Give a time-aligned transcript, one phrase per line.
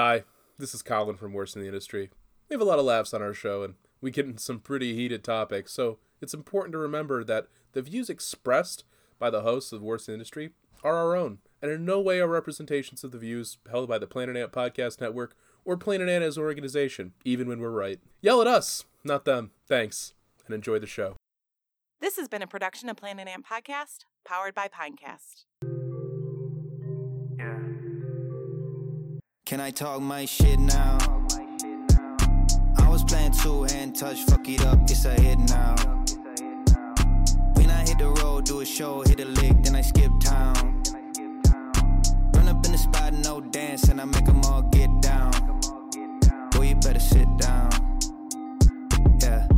[0.00, 0.22] Hi,
[0.56, 2.10] this is Colin from Worst in the Industry.
[2.48, 4.94] We have a lot of laughs on our show, and we get into some pretty
[4.94, 8.84] heated topics, so it's important to remember that the views expressed
[9.18, 10.50] by the hosts of Worst in the Industry
[10.84, 14.06] are our own, and in no way are representations of the views held by the
[14.06, 15.34] Planet Ant Podcast Network
[15.64, 17.98] or Planet Ant as an organization, even when we're right.
[18.20, 19.50] Yell at us, not them.
[19.66, 20.14] Thanks,
[20.46, 21.16] and enjoy the show.
[22.00, 25.46] This has been a production of Planet Ant Podcast, powered by Pinecast.
[29.48, 30.98] Can I talk my shit now?
[32.76, 35.74] I was playing two hand touch, fuck it up, it's a hit now.
[37.54, 40.82] When I hit the road, do a show, hit a lick, then I skip town.
[42.34, 45.32] Run up in the spot, no dance, and I make them all get down.
[46.50, 47.70] Boy, you better sit down.
[49.22, 49.48] Yeah,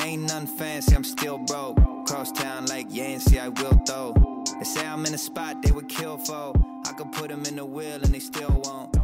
[0.00, 1.76] ain't nothing fancy, I'm still broke.
[2.06, 4.14] Cross town like Yancey, I will though.
[4.58, 6.54] They say I'm in a spot they would kill for.
[6.86, 8.95] I could put them in the wheel and they still won't.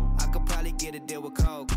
[0.82, 1.70] I get a deal with Coke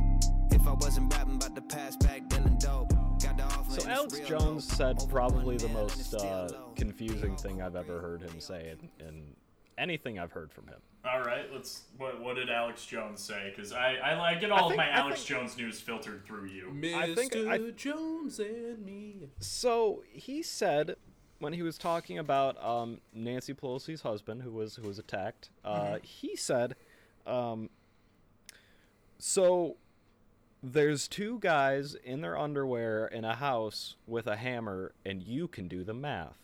[0.49, 2.89] if I wasn't rapping about the past back dealing dope.
[3.21, 8.01] Got the offer So Alex Jones said probably the most uh, confusing thing I've ever
[8.01, 9.23] heard him say in, in
[9.77, 10.79] anything I've heard from him.
[11.07, 11.83] All right, let's.
[11.99, 13.53] What, what did Alex Jones say?
[13.55, 16.25] Because I, I I get all think- of my I Alex think- Jones news filtered
[16.25, 16.71] through you.
[16.73, 16.95] Mr.
[16.95, 19.29] I think I- Jones and me.
[19.37, 20.95] So he said
[21.37, 25.99] when he was talking about um, Nancy Pelosi's husband, who was who was attacked, uh,
[26.01, 26.75] he said,
[27.27, 27.69] um,
[29.19, 29.77] "So
[30.63, 35.67] there's two guys in their underwear in a house with a hammer, and you can
[35.67, 36.37] do the math."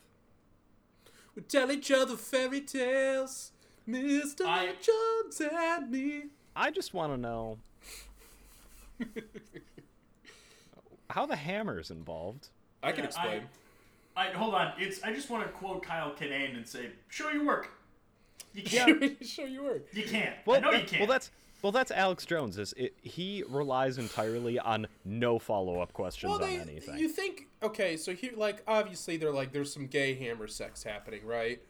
[1.35, 3.51] We tell each other fairy tales,
[3.87, 4.45] Mr.
[4.45, 6.23] I- Jones and me.
[6.55, 7.57] I just want to know
[11.09, 12.49] how the hammer's involved.
[12.83, 13.41] I can Yeah, explain.
[14.15, 14.73] I, I hold on.
[14.77, 15.01] It's.
[15.03, 17.69] I just want to quote Kyle Kinane and say, "Show your work."
[18.53, 19.25] You can't.
[19.25, 19.87] Show you work.
[19.93, 20.35] You can't.
[20.45, 20.99] Well, I know you can't.
[21.01, 22.57] well, that's well, that's Alex Jones.
[22.57, 26.97] Is it, he relies entirely on no follow-up questions Well, on anything.
[26.97, 27.97] you think okay?
[27.97, 31.61] So here, like, obviously, they're like, there's some gay hammer sex happening, right?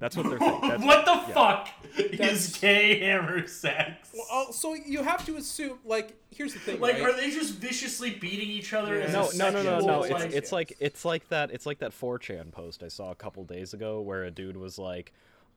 [0.00, 0.68] That's what they're thinking.
[0.68, 1.26] That's, what the yeah.
[1.34, 4.10] fuck That's- is gay hammer sex?
[4.30, 7.02] Oh, so you have to assume, like, here's the thing, like, right?
[7.02, 8.96] are they just viciously beating each other?
[8.96, 9.06] Yeah.
[9.06, 10.02] as No, a no, no, no, sexual, no.
[10.26, 11.50] It's it's like it's like that.
[11.50, 14.78] It's like that 4chan post I saw a couple days ago where a dude was
[14.78, 15.12] like,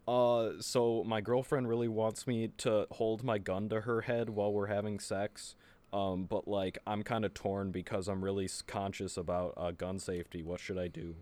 [0.08, 4.52] "Uh, so my girlfriend really wants me to hold my gun to her head while
[4.54, 5.56] we're having sex."
[5.94, 10.42] Um, but like I'm kind of torn because I'm really conscious about uh, gun safety.
[10.42, 11.16] What should I do?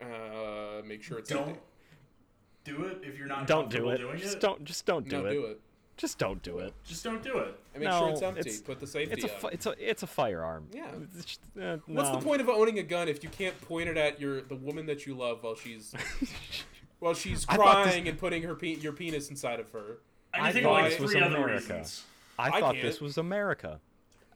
[0.00, 1.60] uh, make sure it's don't empty.
[2.64, 3.98] do it if you're not Don't do it.
[3.98, 4.40] Doing Just it.
[4.40, 4.64] don't.
[4.64, 5.32] Just don't do No, it.
[5.32, 5.60] do it.
[5.96, 6.74] Just don't do it.
[6.84, 7.58] Just don't do it.
[7.72, 8.50] And make no, sure it's empty.
[8.50, 10.66] It's, Put the safety it's a fi- it's a it's a firearm.
[10.72, 10.88] Yeah.
[11.16, 12.18] It's just, uh, What's no.
[12.18, 14.86] the point of owning a gun if you can't point it at your the woman
[14.86, 15.94] that you love while she's
[17.04, 19.98] while she's I thought this- crying and putting her pe- your penis inside of her?
[20.32, 21.52] I I think thought like this was America.
[21.74, 22.04] reasons.
[22.38, 22.82] I I thought can't.
[22.82, 23.80] this was America.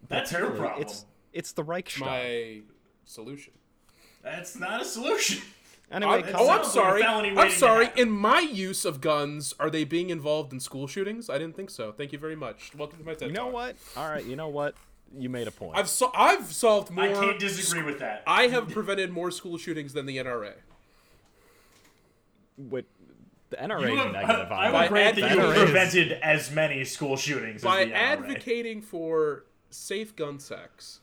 [0.09, 0.83] That's your Apparently, problem.
[0.83, 2.07] It's it's the Reichstag.
[2.07, 2.61] My
[3.05, 3.55] solution.
[4.23, 5.43] That's not a solution.
[5.91, 7.03] Anyway, I'm- oh, I'm sounds like a sorry.
[7.05, 7.89] I'm sorry.
[7.97, 11.31] In my use of guns, are they being involved in school shootings?
[11.31, 11.93] I didn't think so.
[11.93, 12.73] Thank you very much.
[12.77, 13.53] Welcome to my TED you know Talk.
[13.55, 13.77] what?
[13.97, 14.75] All right, you know what?
[15.17, 15.79] You made a point.
[15.79, 17.07] I've so- I've solved more.
[17.07, 18.23] I can't disagree with that.
[18.27, 20.53] I have prevented more school shootings than the NRA.
[22.59, 22.85] With
[23.51, 24.89] the NRA You is have- negative I on would By that.
[24.91, 27.97] grant that you have prevented as many school shootings By as the NRA.
[27.97, 31.01] advocating for safe gun sex,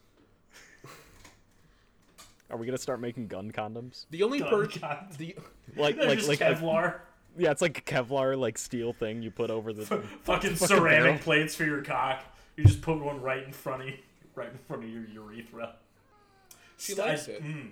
[2.50, 4.06] Are we gonna start making gun condoms?
[4.12, 5.18] the only Gun per condoms.
[5.18, 5.36] the
[5.76, 7.00] Like They're like just like a- Kevlar,
[7.38, 9.86] yeah, it's like a Kevlar like steel thing you put over the.
[9.86, 11.18] fucking, fucking ceramic barrel.
[11.20, 12.24] plates for your cock.
[12.56, 13.98] You just put one right in front of you,
[14.36, 15.76] right in front of your urethra.
[16.78, 17.44] she St- likes it.
[17.44, 17.72] mm.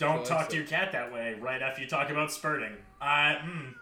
[0.00, 0.58] Don't talk to it.
[0.58, 1.34] your cat that way.
[1.40, 2.72] Right after you talk about spurting.
[3.00, 3.36] I.
[3.44, 3.74] Mm.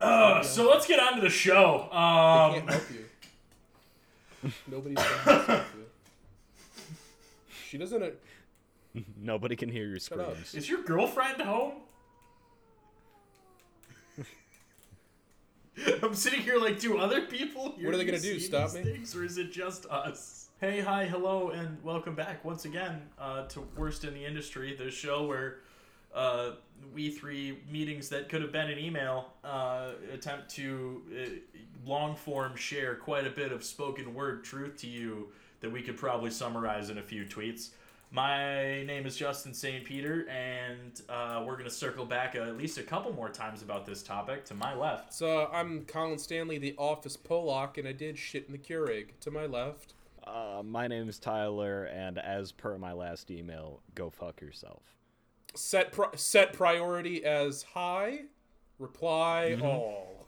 [0.00, 1.88] Uh, so let's get on to the show.
[1.90, 4.52] I Um, can't help you.
[4.70, 5.84] Nobody's gonna help you.
[7.70, 8.02] She doesn't.
[8.02, 8.10] uh,
[9.22, 10.30] Nobody can hear your Shut up.
[10.32, 10.54] screams.
[10.54, 11.74] is your girlfriend home?
[16.02, 17.72] I'm sitting here like, do other people?
[17.72, 18.92] hear What are they gonna do, stop these me?
[18.92, 20.45] Things, or is it just us?
[20.58, 24.90] Hey, hi, hello, and welcome back once again uh, to Worst in the Industry, the
[24.90, 25.58] show where
[26.14, 26.52] uh,
[26.94, 32.56] we three meetings that could have been an email uh, attempt to uh, long form
[32.56, 35.28] share quite a bit of spoken word truth to you
[35.60, 37.72] that we could probably summarize in a few tweets.
[38.10, 39.84] My name is Justin St.
[39.84, 43.84] Peter, and uh, we're going to circle back at least a couple more times about
[43.84, 44.46] this topic.
[44.46, 48.52] To my left, So I'm Colin Stanley, the office Pollock, and I did shit in
[48.52, 49.08] the Keurig.
[49.20, 49.92] To my left.
[50.26, 54.82] Uh, my name is Tyler, and as per my last email, go fuck yourself.
[55.54, 58.22] Set pri- set priority as high.
[58.78, 59.64] Reply Mm-hmm.
[59.66, 60.26] all.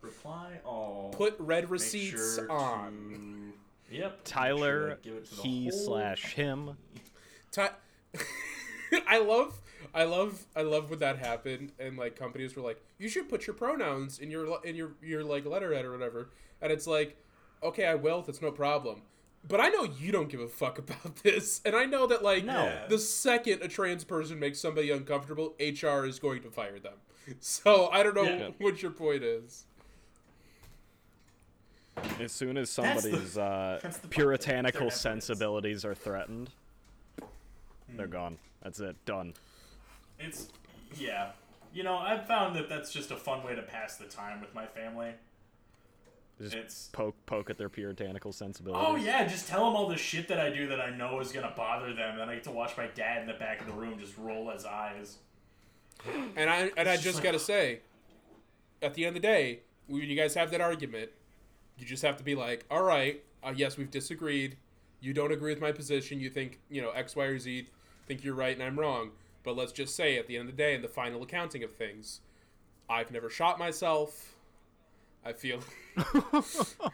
[0.00, 1.12] reply all.
[1.16, 3.52] Put red receipts sure on.
[3.90, 4.02] To, yep.
[4.02, 6.76] make sure Tyler, give it to the he whole slash him.
[7.52, 7.70] Ty-
[9.06, 9.60] I love,
[9.94, 13.46] I love, I love when that happened, and like companies were like, "You should put
[13.46, 16.30] your pronouns in your in your your like letterhead or whatever,"
[16.62, 17.16] and it's like,
[17.62, 18.22] "Okay, I will.
[18.22, 19.02] That's no problem."
[19.46, 22.44] But I know you don't give a fuck about this, and I know that like
[22.44, 22.86] No.
[22.88, 26.94] the second a trans person makes somebody uncomfortable, HR is going to fire them.
[27.40, 28.48] So I don't know Yeah.
[28.58, 29.64] what your point is.
[32.20, 35.00] As soon as That's the- somebody's uh, that's the part that puritanical they're never is.
[35.00, 36.50] sensibilities are threatened,
[37.18, 37.96] Hmm.
[37.96, 38.38] they're gone.
[38.62, 38.96] That's it.
[39.04, 39.34] Done.
[40.18, 40.48] It's
[40.96, 41.30] yeah.
[41.72, 44.54] You know, I've found that that's just a fun way to pass the time with
[44.54, 45.12] my family.
[46.40, 48.84] Just It's poke poke at their puritanical sensibilities.
[48.88, 51.30] oh yeah, just tell them all the shit that I do that I know is
[51.30, 52.18] gonna bother them.
[52.18, 54.50] Then I get to watch my dad in the back of the room just roll
[54.50, 55.18] his eyes.
[56.36, 57.80] And I and I just just like- gotta say,
[58.82, 61.10] at the end of the day, when you guys have that argument,
[61.78, 64.56] you just have to be like, all right, uh, yes, we've disagreed.
[65.00, 66.18] You don't agree with my position.
[66.18, 67.68] You think you know X, Y, or Z.
[68.06, 69.12] Think you're right and I'm wrong.
[69.44, 71.72] But let's just say, at the end of the day, in the final accounting of
[71.74, 72.20] things,
[72.90, 74.33] I've never shot myself.
[75.24, 75.60] I feel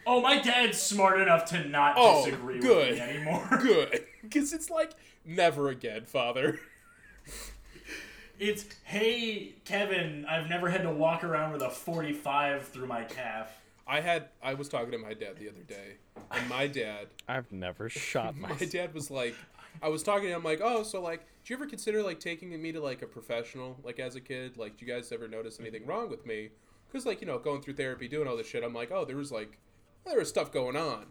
[0.06, 2.90] Oh, my dad's smart enough to not Oh, disagree good.
[2.90, 3.48] with me anymore.
[3.62, 4.92] good because it's like
[5.24, 6.60] never again, father.
[8.38, 13.50] It's hey Kevin, I've never had to walk around with a 45 through my calf.
[13.86, 15.96] I had I was talking to my dad the other day,
[16.30, 18.70] and my dad I've never shot my myself.
[18.70, 19.34] dad was like
[19.82, 22.60] i was talking to him like oh so like do you ever consider like taking
[22.60, 25.60] me to like a professional like as a kid like do you guys ever notice
[25.60, 26.48] anything wrong with me
[26.90, 29.16] because like you know going through therapy doing all this shit i'm like oh there
[29.16, 29.58] was like
[30.06, 31.06] there was stuff going on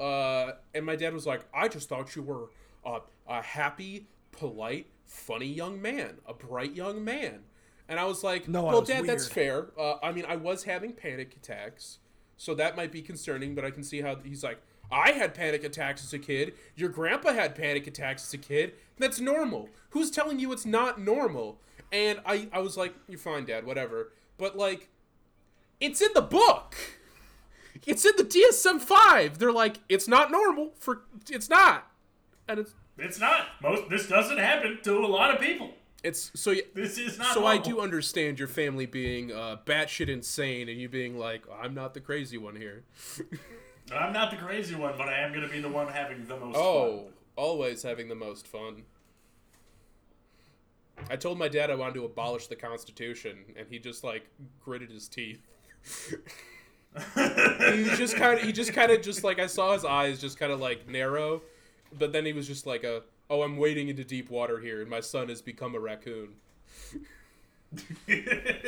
[0.00, 2.50] uh and my dad was like i just thought you were
[2.84, 7.40] uh, a happy polite funny young man a bright young man
[7.88, 10.92] and i was like No, well dad that's fair uh, i mean i was having
[10.92, 11.98] panic attacks
[12.38, 15.64] so that might be concerning, but I can see how he's like, I had panic
[15.64, 16.54] attacks as a kid.
[16.76, 18.74] Your grandpa had panic attacks as a kid.
[18.96, 19.68] That's normal.
[19.90, 21.60] Who's telling you it's not normal?
[21.92, 24.12] And I, I was like, you're fine, dad, whatever.
[24.38, 24.88] But like,
[25.80, 26.74] it's in the book.
[27.86, 29.38] It's in the DSM five.
[29.38, 31.90] They're like, it's not normal for, it's not,
[32.48, 33.46] and it's, It's not.
[33.62, 35.70] Most this doesn't happen to a lot of people.
[36.02, 36.54] it's so.
[36.74, 40.88] This is not So I do understand your family being uh, batshit insane, and you
[40.88, 42.82] being like, I'm not the crazy one here.
[43.94, 46.36] I'm not the crazy one, but I am going to be the one having the
[46.36, 47.12] most Oh, fun.
[47.36, 48.82] always having the most fun.
[51.08, 54.28] I told my dad I wanted to abolish the Constitution, and he just like
[54.62, 55.40] gritted his teeth.
[57.14, 60.38] He just kind of, he just kind of, just like I saw his eyes just
[60.38, 61.42] kind of like narrow,
[61.98, 64.90] but then he was just like a, oh, I'm wading into deep water here, and
[64.90, 66.34] my son has become a raccoon.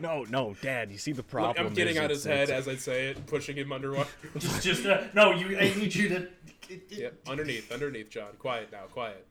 [0.00, 0.90] No, no, Dad.
[0.90, 1.66] You see the Look, problem?
[1.66, 4.08] I'm getting is out his head as I say it, pushing him underwater.
[4.38, 5.32] just, just uh, no.
[5.32, 5.56] You.
[5.58, 6.28] I need you to.
[6.90, 8.32] yep, underneath, underneath, John.
[8.38, 9.26] Quiet now, quiet.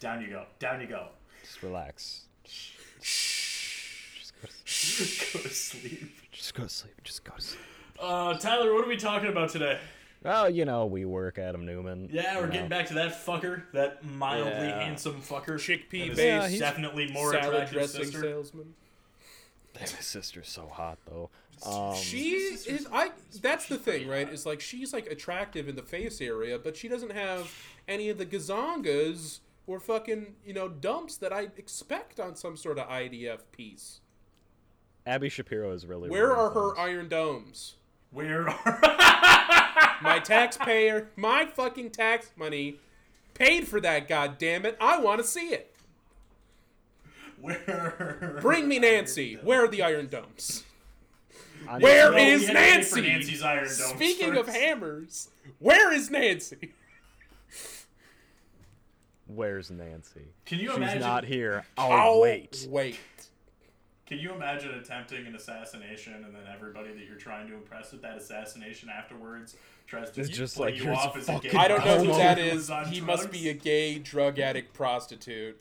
[0.00, 0.44] Down you go.
[0.58, 1.08] Down you go.
[1.42, 2.22] Just relax.
[2.44, 6.21] Just go, to, go to sleep.
[6.42, 7.00] Just go to sleep.
[7.04, 7.60] Just go to sleep.
[8.00, 9.78] Uh, Tyler, what are we talking about today?
[10.24, 12.08] Well, you know, WeWork Adam Neumann.
[12.10, 12.76] Yeah, we're you getting know.
[12.76, 14.82] back to that fucker, that mildly Yeah.
[14.82, 15.50] handsome fucker.
[15.54, 18.20] Chickpea and his he's- definitely more Salad attractive dressing sister.
[18.22, 18.74] salesman.
[19.74, 21.30] Damn, his sister's so hot though.
[21.64, 24.28] Um, She is I that's the thing, right?
[24.28, 27.52] Is like she's like attractive in the face area, but she doesn't have
[27.86, 32.78] any of the gazongas or fucking, you know, dumps that I expect on some sort
[32.80, 34.00] of IDF piece.
[35.06, 36.10] Abby Shapiro is really.
[36.10, 37.74] Where are her iron domes?
[38.10, 38.78] Where are
[40.02, 42.76] My taxpayer, my fucking tax money
[43.34, 44.76] paid for that, god damn it.
[44.80, 45.74] I want to see it.
[47.40, 48.38] where?
[48.40, 49.38] Bring me Nancy.
[49.42, 50.64] Where are the iron domes?
[51.68, 53.00] I Where No, we is had to wait for Nancy?
[53.12, 56.72] Nancy's iron domes Speaking of hammers, where is Nancy?
[59.26, 60.26] Where's Nancy?
[60.44, 61.00] Can you She's imagine?
[61.00, 61.64] not here.
[61.78, 62.66] Oh, Oh, wait.
[62.68, 62.98] Wait.
[64.12, 68.02] Can you imagine attempting an assassination and then everybody that you're trying to impress with
[68.02, 71.50] that assassination afterwards tries to It's keep- just play like, you off as a fucking-
[71.50, 72.18] gay I don't know who Homo.
[72.18, 72.70] that prostitute is.
[72.70, 75.58] on He must be a gay drug addict prostitute.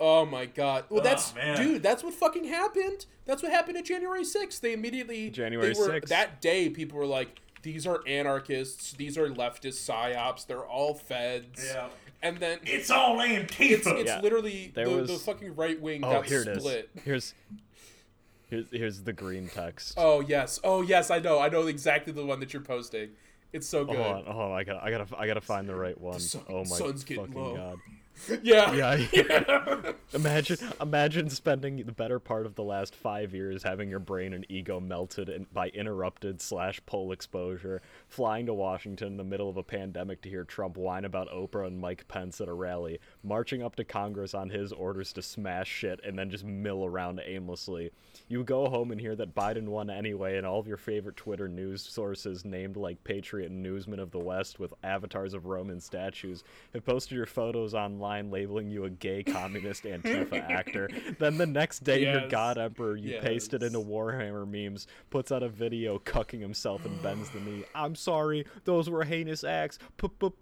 [0.00, 0.86] Oh my god.
[0.88, 1.56] Well, Oh, that's man.
[1.56, 1.82] dude.
[1.84, 3.06] That's what fucking happened.
[3.24, 4.58] That's what happened at January 6th.
[4.60, 6.08] They immediately January they were, 6th.
[6.08, 8.94] That day, people were like, "These are anarchists.
[8.94, 10.44] These are leftist psyops.
[10.44, 11.86] They're all feds." Yeah.
[12.22, 13.60] And then It's all Antifa.
[13.70, 14.20] it's, it's Yeah.
[14.20, 16.58] literally There the, was- the fucking right wing Oh, got here it is.
[16.64, 16.90] split.
[17.04, 17.34] Here's,
[18.48, 19.94] here's here's the green text.
[19.96, 20.60] Oh yes.
[20.64, 21.10] Oh yes.
[21.10, 21.38] I know.
[21.38, 23.10] I know exactly the one that you're posting.
[23.52, 23.96] It's so good.
[23.96, 24.58] Hold on, hold on.
[24.58, 26.20] I gotta, I gotta, I gotta find the right one.
[26.20, 27.78] sun- oh my sun's fucking god.
[28.42, 28.72] Yeah.
[28.72, 29.92] Yeah, yeah.
[30.14, 34.46] imagine imagine spending the better part of the last five years having your brain and
[34.48, 39.56] ego melted in, by interrupted slash pole exposure, flying to Washington in the middle of
[39.56, 43.62] a pandemic to hear Trump whine about Oprah and Mike Pence at a rally, marching
[43.62, 47.90] up to Congress on his orders to smash shit, and then just mill around aimlessly.
[48.28, 51.48] You go home and hear that Biden won anyway, and all of your favorite Twitter
[51.48, 56.44] news sources named like Patriot and Newsman of the West with avatars of Roman statues
[56.72, 60.88] have posted your photos online labeling you a gay communist Antifa actor.
[61.18, 63.72] Then the next day, your God Emperor you pasted Yes.
[63.74, 67.64] into Warhammer memes puts out a video cucking himself and bends the knee.
[67.74, 69.78] I'm sorry, those were heinous acts.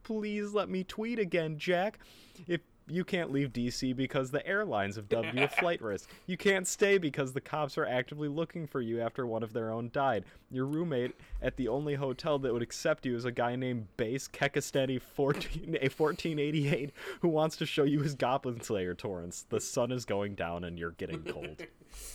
[0.02, 1.98] Please let me tweet again, Jack.
[2.46, 6.10] If you can't leave DC because the airlines have dubbed you a flight risk.
[6.26, 9.70] You can't stay because the cops are actively looking for you after one of their
[9.70, 10.24] own died.
[10.50, 14.28] Your roommate at the only hotel that would accept you is a guy named Base
[14.28, 19.46] Kekistani 14, a 1488 who wants to show you his Goblin Slayer torrents.
[19.48, 21.62] The sun is going down and you're getting cold.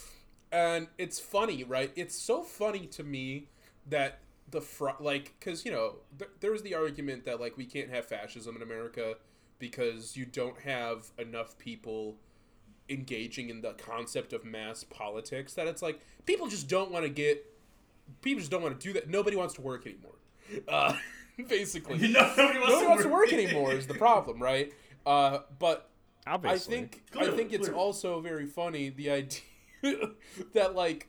[0.52, 1.92] and it's funny, right?
[1.96, 3.50] It's so funny to me
[3.88, 4.20] that
[4.52, 7.90] the fr- like because you know th- there was the argument that like we can't
[7.90, 9.16] have fascism in America
[9.60, 12.16] because you don't have enough people
[12.90, 17.10] engaging in the concept of mass politics that it's like people just don't want to
[17.10, 17.46] get
[18.22, 19.08] people just don't want to do that.
[19.10, 20.16] Nobody wants to work anymore.
[20.68, 20.96] Uh
[21.48, 21.98] basically.
[22.08, 23.72] Nobody wants, nobody wants to work anymore.
[23.74, 24.74] is the problem right?
[25.06, 25.90] Uh but
[26.28, 26.76] Obviously.
[26.76, 27.80] I think I think it's clearly.
[27.84, 29.42] also very funny the idea
[30.54, 31.08] that like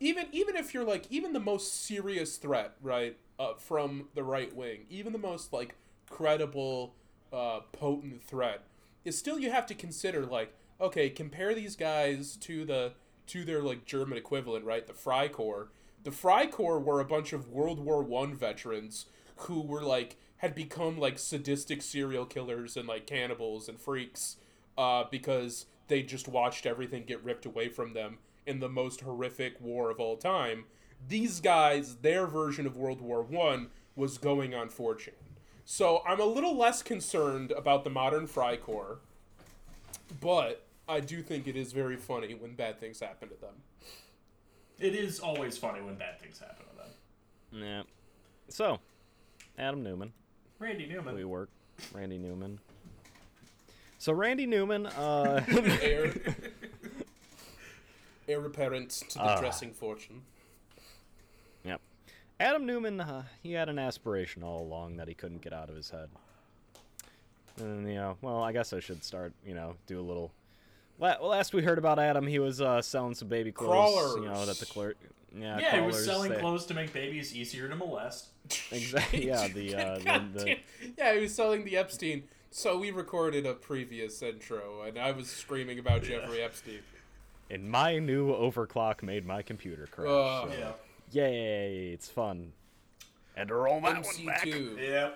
[0.00, 4.54] even even if you're like even the most serious threat right uh, from the right
[4.54, 5.74] wing even the most like
[6.08, 6.94] credible
[7.32, 8.64] uh, potent threat
[9.04, 12.92] is still you have to consider like okay compare these guys to the
[13.26, 15.68] to their like German equivalent right the Freikorps
[16.04, 20.98] the Freikorps were a bunch of World War One veterans who were like had become
[20.98, 24.36] like sadistic serial killers and like cannibals and freaks
[24.76, 29.60] uh, because they just watched everything get ripped away from them in the most horrific
[29.60, 30.64] war of all time.
[31.06, 35.10] These guys, their version of World War One was going on 4chan.
[35.64, 38.98] So I'm a little less concerned about the modern Freikorps,
[40.20, 43.54] but I do think it is very funny when bad things happen to them.
[44.78, 47.62] It is always funny when bad things happen to them.
[47.62, 47.82] Yeah.
[48.48, 48.80] So,
[49.58, 50.12] Adam Neumann,
[50.58, 51.16] Randy Newman.
[51.16, 51.46] WeWork.
[51.92, 52.58] Randy Newman.
[53.98, 55.44] So Randy Newman, uh,
[55.80, 56.12] Heir,
[58.26, 59.40] heir apparent to the Ah.
[59.40, 60.22] dressing fortune.
[62.40, 65.76] Adam Neumann, uh, he had an aspiration all along that he couldn't get out of
[65.76, 66.08] his head.
[67.58, 69.32] And you know, well, I guess I should start.
[69.46, 70.32] You know, do a little.
[70.98, 74.14] Last we heard about Adam, he was uh, selling some baby clothes.
[74.16, 74.46] You know Crawlers.
[74.48, 74.96] that the clerk.
[75.36, 78.26] Yeah, yeah, he was selling they- clothes to make babies easier to molest.
[78.72, 79.26] Exactly.
[79.26, 80.56] Yeah, the uh, the, the
[80.98, 82.24] yeah, he was selling the Epstein.
[82.50, 86.80] So we recorded a previous intro, and I was screaming about Jeffrey Epstein.
[87.50, 90.08] and my new overclock made my computer crash.
[90.08, 90.72] Uh, so- Yeah.
[91.12, 91.90] Yay!
[91.92, 92.52] It's fun.
[93.36, 94.44] And to roll that one back.
[94.44, 94.78] MC2.
[94.78, 95.10] Yeah.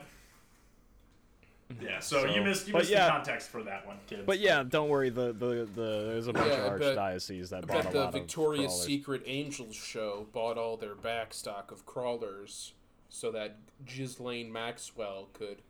[1.81, 3.07] Yeah, so, So- you missed you missed yeah.
[3.07, 4.23] the context for that one, kids.
[4.25, 5.11] But yeah, don't worry.
[5.11, 7.87] The the, the there's a bunch Yeah, I of bet- archdioceses that I bought bet
[7.87, 8.81] a the lot Victoria's of.
[8.85, 12.73] Secret Angels show bought all their back stock of crawlers
[13.09, 15.61] so that Ghislaine Maxwell could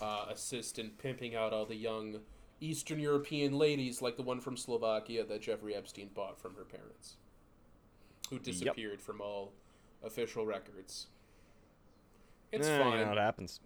[0.00, 2.20] uh, assist in pimping out all the young
[2.60, 7.16] Eastern European ladies like the one from Slovakia that Jeffrey Epstein bought from her parents,
[8.28, 9.52] who disappeared from all
[10.04, 11.06] official records.
[12.52, 12.98] It's Eh, fine.
[12.98, 13.60] You know, it happens.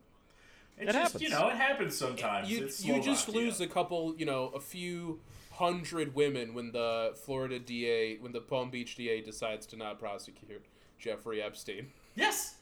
[0.79, 2.51] it's it just you know it happens sometimes.
[2.51, 3.47] you It's you just Slovakia.
[3.47, 5.21] lose a couple, you know, a few
[5.53, 10.65] hundred women when the Florida DA, when the Palm Beach DA decides to not prosecute
[10.99, 11.93] Jeffrey Epstein.
[12.17, 12.57] Yes,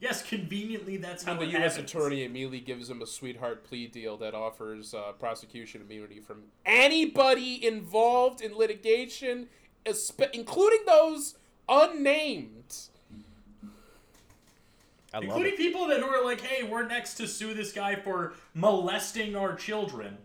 [0.00, 0.22] yes.
[0.22, 1.76] Conveniently, that's how And the it U.S.
[1.76, 1.90] happens.
[1.94, 7.66] attorney immediately gives him a sweetheart plea deal that offers uh, prosecution immunity from anybody
[7.66, 9.48] involved in litigation,
[10.34, 11.36] including those
[11.68, 12.76] unnamed.
[15.16, 15.58] I love including it.
[15.58, 19.54] people that who are like, "Hey, we're next to sue this guy for molesting our
[19.54, 20.18] children."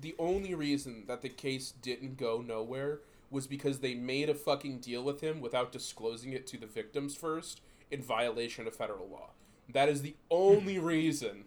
[0.00, 4.78] the only reason that the case didn't go nowhere was because they made a fucking
[4.78, 7.60] deal with him without disclosing it to the victims first
[7.90, 9.30] in violation of federal law.
[9.72, 11.44] That is the only reason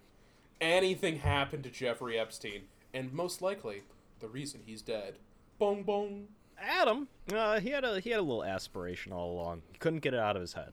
[0.61, 2.63] anything happened to Jeffrey Epstein,
[2.93, 3.83] and most likely
[4.19, 5.15] the reason he's dead.
[5.59, 6.27] Bong bong.
[6.57, 9.63] Adam, uh, he had a he had a little aspiration all along.
[9.71, 10.71] He couldn't get it out of his head.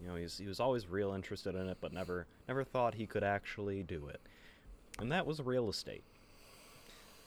[0.00, 3.06] You know, he's, he was always real interested in it, but never never thought he
[3.06, 4.20] could actually do it.
[4.98, 6.04] And that was real estate.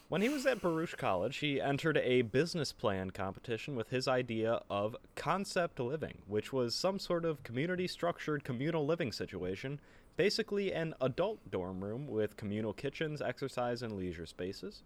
[0.10, 4.62] When he was at Baruch College, he entered a business plan competition with his idea
[4.70, 9.82] of concept living, which was some sort of community structured communal living situation,
[10.16, 14.82] basically an adult dorm room with communal kitchens, exercise, and leisure spaces.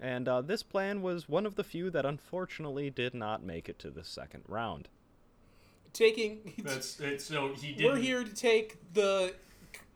[0.00, 3.78] And uh, this plan was one of the few that unfortunately did not make it
[3.78, 4.88] to the second round.
[5.98, 7.84] Taking That's it's so he did.
[7.84, 9.34] we're here to take the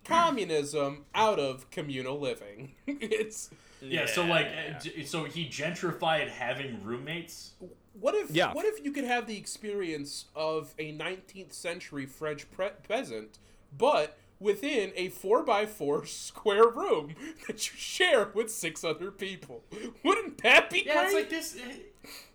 [0.04, 2.72] communism out of communal living.
[2.86, 7.52] it's Yeah, so like, uh, so he gentrified having roommates.
[7.92, 8.52] what if Yeah.
[8.52, 13.38] what if you could have the experience of a 19th century French pre- peasant,
[13.78, 17.14] but within a four by four square room
[17.46, 19.62] that you share with six other people?
[20.04, 21.56] Wouldn't that be Yeah, it's like this.
[21.56, 21.68] uh,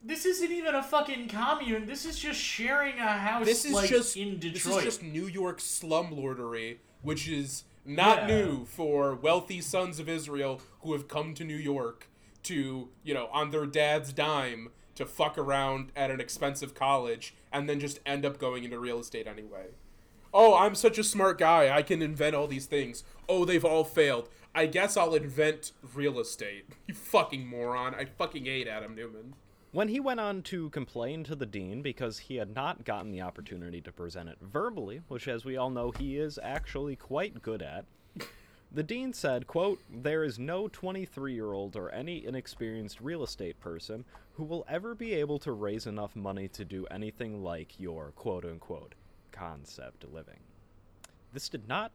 [0.03, 1.85] This isn't even a fucking commune.
[1.85, 3.45] This is just sharing a house.
[3.45, 4.53] this is like, just in Detroit.
[4.53, 8.27] this is just New York slumlordery, which is not Yeah.
[8.27, 12.09] new for wealthy sons of Israel who have come to New York
[12.43, 17.69] to, you know, on their dad's dime to fuck around at an expensive college and
[17.69, 19.67] then just end up going into real estate anyway.
[20.33, 21.75] Oh, I'm such a smart guy.
[21.75, 23.03] I can invent all these things.
[23.27, 24.29] Oh, they've all failed.
[24.55, 26.65] I guess I'll invent real estate.
[26.87, 27.93] You fucking moron.
[27.95, 29.35] I fucking hate Adam Neumann.
[29.71, 33.21] When he went on to complain to the dean because he had not gotten the
[33.21, 37.61] opportunity to present it verbally, which as we all know he is actually quite good
[37.61, 37.85] at,
[38.71, 44.45] the dean said, quote, "There is no 23-year-old or any inexperienced real estate person who
[44.45, 48.95] will ever be able to raise enough money to do anything like your quote-unquote
[49.31, 50.39] concept living."
[51.33, 51.91] This did not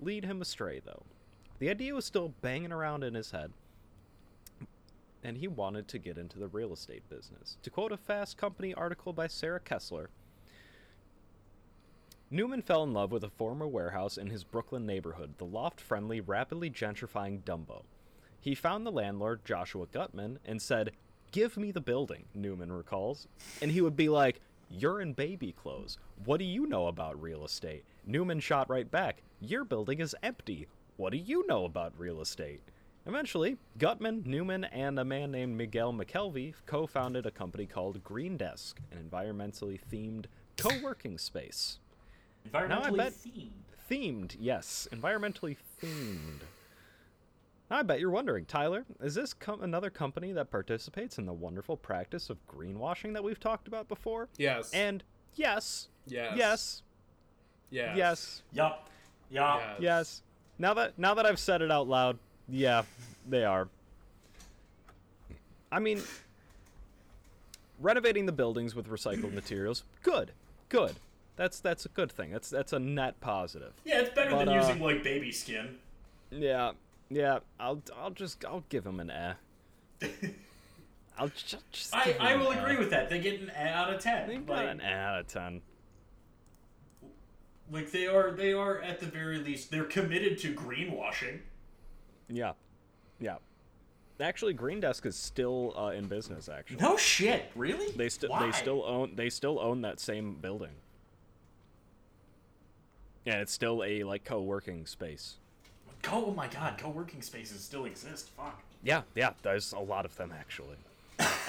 [0.00, 1.04] lead him astray though.
[1.58, 3.52] The idea was still banging around in his head,
[5.22, 7.56] and he wanted to get into the real estate business.
[7.62, 10.10] To quote a Fast Company article by Sarah Kessler,
[12.30, 16.20] Neumann fell in love with a former warehouse in his Brooklyn neighborhood, the loft friendly,
[16.20, 17.82] rapidly gentrifying Dumbo.
[18.40, 20.92] He found the landlord, Joshua Guttman, and said,
[21.32, 23.26] Give me the building, Neumann recalls.
[23.60, 25.98] And he would be like, You're in baby clothes.
[26.24, 27.84] What do you know about real estate?
[28.06, 30.68] Neumann shot right back, Your building is empty.
[30.96, 32.60] What do you know about real estate?
[33.14, 38.36] Eventually, Guttman, Neumann, and a man named Miguel McKelvey co founded a company called Green
[38.36, 40.26] Desk, an environmentally themed
[40.56, 41.80] co working space.
[42.48, 43.50] environmentally bet- themed.
[43.90, 46.42] Themed, yes, environmentally themed.
[47.68, 51.32] Now, I bet you're wondering, Tyler, is this com- another company that participates in the
[51.32, 54.28] wonderful practice of greenwashing that we've talked about before?
[54.38, 54.70] Yes.
[54.72, 55.02] And
[55.34, 56.34] yes, yes.
[56.36, 56.82] yes,
[57.70, 57.96] Yes.
[57.96, 58.88] yes, Yup.
[59.30, 59.58] Yup.
[59.60, 59.76] Yes.
[59.80, 60.22] yes.
[60.60, 62.16] Now that now that I've said it out loud,
[62.50, 62.82] yeah,
[63.28, 63.68] they are.
[65.72, 66.02] I mean,
[67.78, 70.32] renovating the buildings with recycled materials, good,
[70.68, 70.94] good.
[71.36, 72.30] That's that's a good thing.
[72.32, 73.72] That's that's a net positive.
[73.84, 75.76] Yeah, it's better But, than uh, using like baby skin.
[76.30, 76.72] Yeah,
[77.08, 77.38] yeah.
[77.58, 79.32] I'll I'll just I'll give them an eh.
[81.18, 83.08] I'll just, just I, I will agree with that.
[83.10, 84.28] They get an A out of ten.
[84.28, 85.62] They Like, an eh out of ten.
[87.70, 91.40] like they are they are at the very least they're committed to greenwashing.
[92.30, 92.52] Yeah,
[93.18, 93.36] yeah.
[94.20, 96.48] Actually, Green Desk is still uh, in business.
[96.48, 97.90] Actually, No shit, really?
[97.92, 100.74] they still they still own they still own that same building.
[103.24, 105.36] Yeah, it's still a like co-working space.
[106.02, 108.30] Co- oh my god, co-working spaces still exist.
[108.30, 108.62] Fuck.
[108.82, 109.32] Yeah, yeah.
[109.42, 110.76] There's a lot of them actually.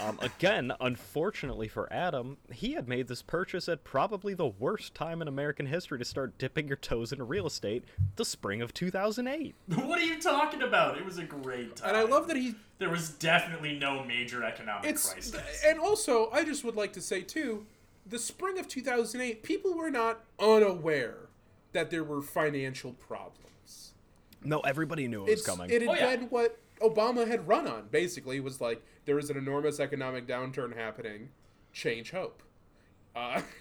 [0.02, 5.22] Um, again, unfortunately for Adam, he had made this purchase at probably the worst time
[5.22, 7.84] in American history to start dipping your toes into real estate,
[8.16, 9.54] the spring of 2008.
[9.86, 10.98] what are you talking about?
[10.98, 11.90] It was a great time.
[11.90, 15.64] And I love that he There was definitely no major economic it's crisis.
[15.66, 17.66] and also I just would like to say too,
[18.06, 21.18] the spring of 2008, people were not unaware
[21.74, 23.92] that there were financial problems.
[24.44, 25.70] No, everybody knew it was It's coming.
[25.70, 26.16] it had Oh, yeah.
[26.16, 27.88] been what Obama had run on.
[27.92, 31.30] Basically, was like there is an enormous economic downturn happening.
[31.74, 32.42] Change hope.
[33.16, 33.42] Uh,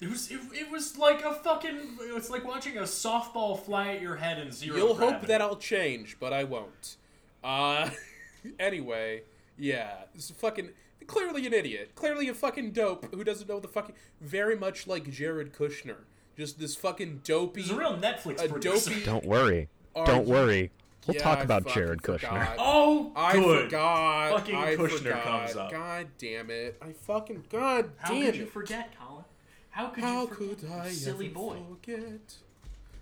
[0.00, 3.88] It was it, it was like a fucking it was like watching a softball fly
[3.94, 4.76] at your head in zero.
[4.76, 6.96] You'll hope that I'll change, but I won't.
[7.42, 7.90] Uh,
[8.58, 9.22] anyway,
[9.58, 10.70] yeah, this is fucking
[11.06, 15.10] clearly an idiot, clearly a fucking dope who doesn't know the fucking very much like
[15.10, 15.96] Jared Kushner,
[16.36, 17.62] just this fucking dopey.
[17.62, 18.90] He's a real Netflix a producer.
[18.90, 19.68] dopey- Don't worry.
[20.04, 20.70] Don't worry.
[21.06, 22.20] We'll Yeah, talk about Jared Kushner.
[22.20, 22.56] forgot.
[22.58, 23.64] Oh, I good.
[23.64, 24.30] forgot.
[24.38, 25.22] Fucking I Kushner forgot.
[25.24, 25.70] comes up.
[25.70, 26.78] God damn it!
[26.80, 28.38] I fucking god How damn could it!
[28.38, 29.24] you forget, Colin?
[29.70, 31.58] How could How you forget, could I silly boy?
[31.68, 32.36] forget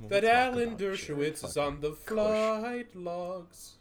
[0.01, 2.17] We'll that Alan Dershowitz is on the Kush.
[2.17, 3.75] flight logs?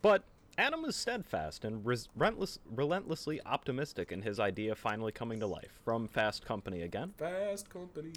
[0.00, 0.22] But
[0.56, 5.80] Adam was steadfast and res- relentless, relentlessly optimistic in his idea finally coming to life.
[5.84, 7.14] From Fast Company again.
[7.18, 8.12] Fast company.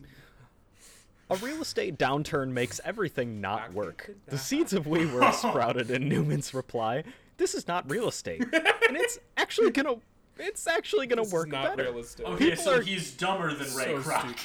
[1.32, 4.12] A real estate downturn makes everything not work.
[4.28, 7.04] The seeds of WeWork sprouted in Neumann's reply.
[7.38, 9.96] This is not real estate, and it's actually gonna.
[10.38, 11.84] It's actually gonna This is work not better.
[11.90, 12.26] realistic.
[12.26, 14.20] Okay, People so are- he's dumber than Ray So Kroc.
[14.20, 14.38] stupid.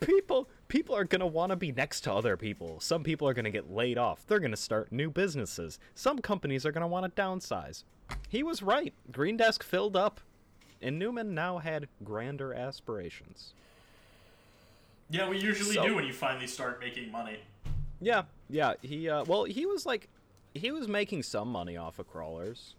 [0.00, 2.80] people people are going to want to be next to other people.
[2.80, 4.24] Some people are going to get laid off.
[4.26, 5.78] They're going to start new businesses.
[5.94, 7.84] Some companies are going to want to downsize.
[8.30, 8.94] He was right.
[9.10, 10.20] Green Desk filled up,
[10.80, 13.52] and Neumann now had grander aspirations.
[15.12, 17.38] Yeah, we usually So- do when you finally start making money.
[18.00, 20.08] Yeah, yeah, he uh well, he was like
[20.54, 22.74] he was making some money off of crawlers.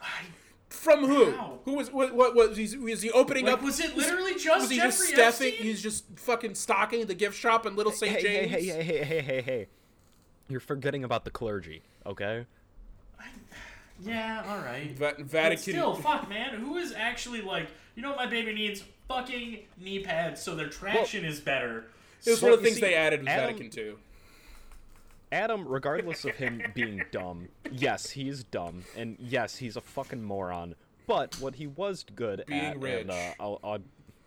[0.70, 1.30] From who?
[1.32, 1.58] How?
[1.66, 2.14] Who was what?
[2.14, 2.76] What was he?
[2.78, 3.62] Was he opening Like, up?
[3.62, 5.48] was it literally just Was he Jeffrey just stuffing?
[5.48, 5.62] Epstein?
[5.66, 8.10] He's just fucking stocking the gift shop in Little St.
[8.10, 8.50] Hey, James.
[8.50, 9.66] hey, hey, hey, hey, hey, hey.
[10.48, 12.46] You're forgetting about the clergy, okay?
[14.02, 14.90] Yeah, all right.
[14.92, 15.62] Va- But Vatican.
[15.62, 16.54] still, fuck, man.
[16.54, 18.82] Who is actually like, you know what my baby needs?
[19.08, 21.86] Fucking knee pads so their traction is better.
[22.24, 23.94] it was Well, one of the things see, they added in Adam- Vatican II.
[25.32, 30.76] Adam, regardless of him being dumb, yes, he's dumb, and yes, he's a fucking moron.
[31.06, 33.00] But what he was good Being at, rich.
[33.02, 33.78] and uh, I'll, I'll,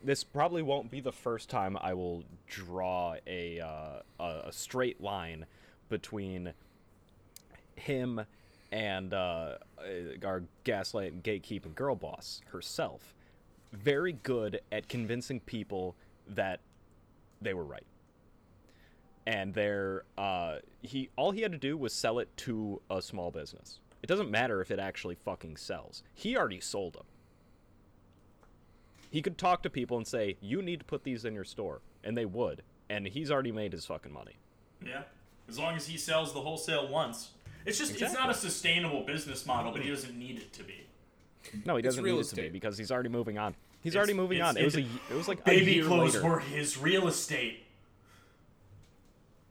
[0.03, 5.01] this probably won't be the first time I will draw a uh, a, a straight
[5.01, 5.45] line
[5.89, 6.53] between
[7.75, 8.21] him
[8.71, 13.13] and uh, uh, our gaslight and gatekeeping girl boss herself.
[13.73, 15.95] Very good at convincing people
[16.27, 16.59] that
[17.41, 17.85] they were right
[19.25, 23.29] and they're uh he all he had to do was sell it to a small
[23.29, 27.03] business it doesn't matter if it actually fucking sells he already sold them
[29.11, 31.81] he could talk to people and say you need to put these in your store
[32.03, 34.37] and they would and he's already made his fucking money
[34.85, 35.03] Yeah.
[35.47, 37.29] As long as he sells the wholesale once.
[37.65, 40.86] It's just, it's not a sustainable business model, but he doesn't need it to be.
[41.65, 43.97] No he doesn't real need it to be because he's already moving on he's It's-
[43.97, 46.27] already moving on it was a it was like Baby year clothes later.
[46.27, 47.63] were his real estate.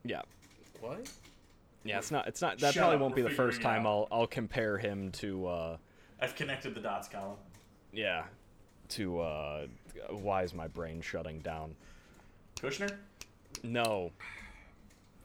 [0.05, 0.23] yeah
[0.81, 1.09] What?
[1.85, 4.09] yeah it's not it's not that Shut probably up, won't be the first time out.
[4.13, 5.77] i'll i'll compare him to uh
[6.21, 7.37] I've connected the dots, Colin.
[7.93, 8.25] yeah
[8.91, 9.67] to uh
[10.11, 11.75] why is my brain shutting down
[12.57, 12.91] Kushner?
[13.63, 14.13] No.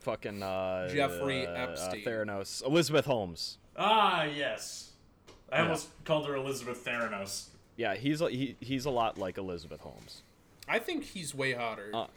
[0.01, 2.01] Fucking uh Jeffrey uh, Epstein.
[2.05, 2.65] Uh, Theranos.
[2.65, 3.57] Elizabeth Holmes.
[3.77, 4.90] Ah, yes.
[5.51, 5.63] I Yeah.
[5.63, 7.47] almost called her Elizabeth Theranos.
[7.77, 10.21] Yeah, he's a, he, he's a lot like Elizabeth Holmes.
[10.67, 11.91] I think he's way hotter.
[11.93, 12.07] Uh,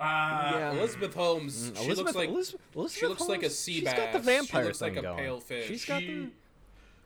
[0.00, 0.70] Ah, yeah.
[0.72, 1.66] Elizabeth Holmes.
[1.66, 3.96] she Mm, Elizabeth, looks like Elizabeth, Elizabeth she looks like a Holmes, sea She's bass.
[3.96, 5.18] got the vampire she looks thing like a going.
[5.18, 5.66] pale fish.
[5.66, 6.28] She's got she, the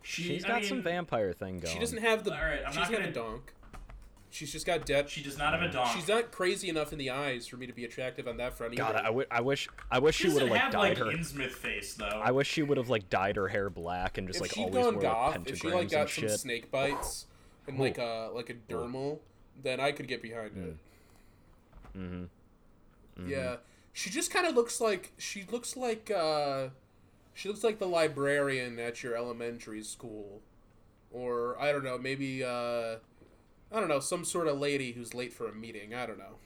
[0.02, 1.72] she, she's I got mean, some vampire thing going.
[1.72, 2.32] she doesn't have the.
[2.34, 3.52] All right, I'm she not doesn't have a gonna- donk.
[4.32, 5.10] She's just got depth.
[5.10, 5.94] She does not have a donk.
[5.94, 8.74] She's not crazy enough in the eyes for me to be attractive on that front
[8.76, 8.98] God, either.
[9.00, 11.14] I, w- I wish I wish She she would doesn't have like have dyed like
[11.14, 11.18] her.
[11.18, 12.06] Innsmouth face though.
[12.06, 14.74] I wish she would have like dyed her hair black and just if like always
[14.74, 16.40] gone wore goth, like if she pentagrams like got and some shit.
[16.40, 17.26] snake bites
[17.68, 19.18] and like a like a dermal,
[19.62, 21.98] then I could get behind it.
[21.98, 23.28] Mm-hmm.
[23.28, 23.56] Yeah,
[23.92, 26.68] she just kind of looks like she looks like uh,
[27.34, 30.40] she looks like the librarian at your elementary school,
[31.12, 32.96] or I don't know, maybe uh,
[33.72, 35.94] I don't know, some sort of lady who's late for a meeting.
[35.94, 36.36] I don't know.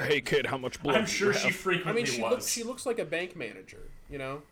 [0.00, 0.96] Hey kid, how much blood?
[0.96, 1.86] I'm sure you she have?
[1.86, 2.30] I mean, she was.
[2.30, 4.42] looks she looks like a bank manager, you know.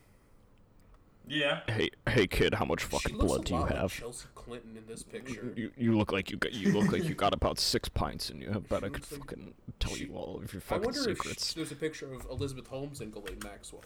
[1.29, 1.61] yeah.
[1.69, 3.93] Hey hey kid, how much fucking blood do you lot like have?
[3.93, 5.53] Chelsea Clinton in this picture.
[5.57, 8.43] You, you look like you got you look like you got about six pints and
[8.43, 10.65] you have bet I could looks like- fucking tell she- you all of your I
[10.65, 11.51] fucking wonder if secrets.
[11.51, 13.83] sh- there's a picture of Elizabeth Holmes and Ghislaine Maxwell.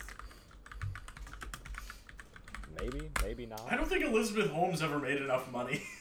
[2.80, 3.62] Maybe, maybe not.
[3.70, 5.82] I don't think Elizabeth Holmes ever made enough money.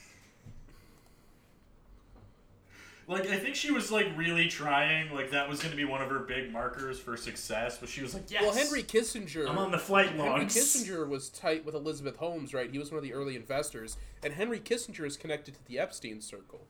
[3.08, 6.10] like I think she was like really trying, like that was gonna be one of
[6.10, 9.50] her big markers for success, but she was like, Yes Well, Henry Kissinger.
[9.50, 10.28] I'm on the flight launch.
[10.30, 10.46] Henry.
[10.46, 12.70] Kissinger was tight with Elizabeth Holmes, right?
[12.70, 16.20] He was one of the early investors, and Henry Kissinger is connected to the Epstein
[16.22, 16.68] circle.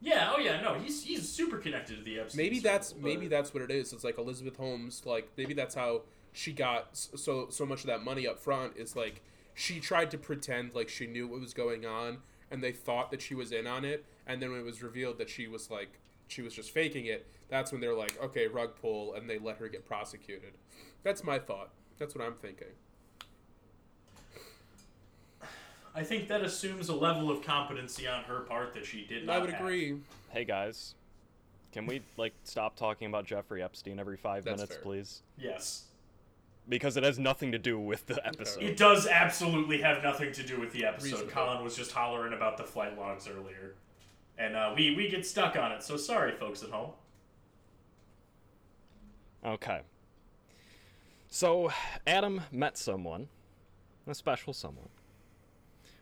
[0.00, 2.38] Yeah, oh yeah, no, he's he's super connected to the Epstein.
[2.44, 3.92] Maybe that's circle, maybe but- that's what it is.
[3.92, 8.02] It's like Elizabeth Holmes, like maybe that's how she got so so much of that
[8.02, 8.76] money up front.
[8.76, 9.22] Is like
[9.54, 12.18] she tried to pretend like she knew what was going on,
[12.52, 15.18] and they thought that she was in on it, and then when it was revealed
[15.18, 18.76] that she was like she was just faking it, that's when they're like, okay, rug
[18.80, 20.52] pull, and they let her get prosecuted.
[21.02, 21.70] That's my thought.
[21.98, 22.68] That's what I'm thinking.
[25.94, 29.36] I think that assumes a level of competency on her part that she did not
[29.36, 29.60] I would have.
[29.60, 29.98] agree.
[30.30, 30.94] Hey guys,
[31.72, 34.82] can we like stop talking about Jeffrey Epstein every five That's minutes, fair.
[34.82, 35.22] please?
[35.36, 35.84] Yes.
[36.68, 38.62] Because it has nothing to do with the episode.
[38.62, 41.12] It does absolutely have nothing to do with the episode.
[41.12, 41.32] Reasonable.
[41.32, 43.74] Colin was just hollering about the flight logs earlier.
[44.38, 46.92] And uh, we, we get stuck on it, so sorry, folks at home.
[49.44, 49.80] Okay.
[51.28, 51.70] So,
[52.06, 53.28] Adam met someone,
[54.06, 54.88] a special someone.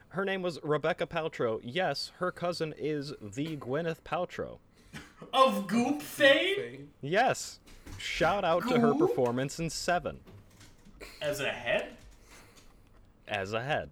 [0.08, 1.60] Her name was Rebecca Paltrow.
[1.62, 4.58] Yes, her cousin is the Gwyneth Paltrow.
[5.32, 6.56] Of Goop fame?
[6.56, 6.88] Fame.
[7.00, 7.60] Yes.
[7.96, 10.20] Shout out to her performance in Seven
[11.22, 11.96] As a head?
[13.28, 13.88] as a head.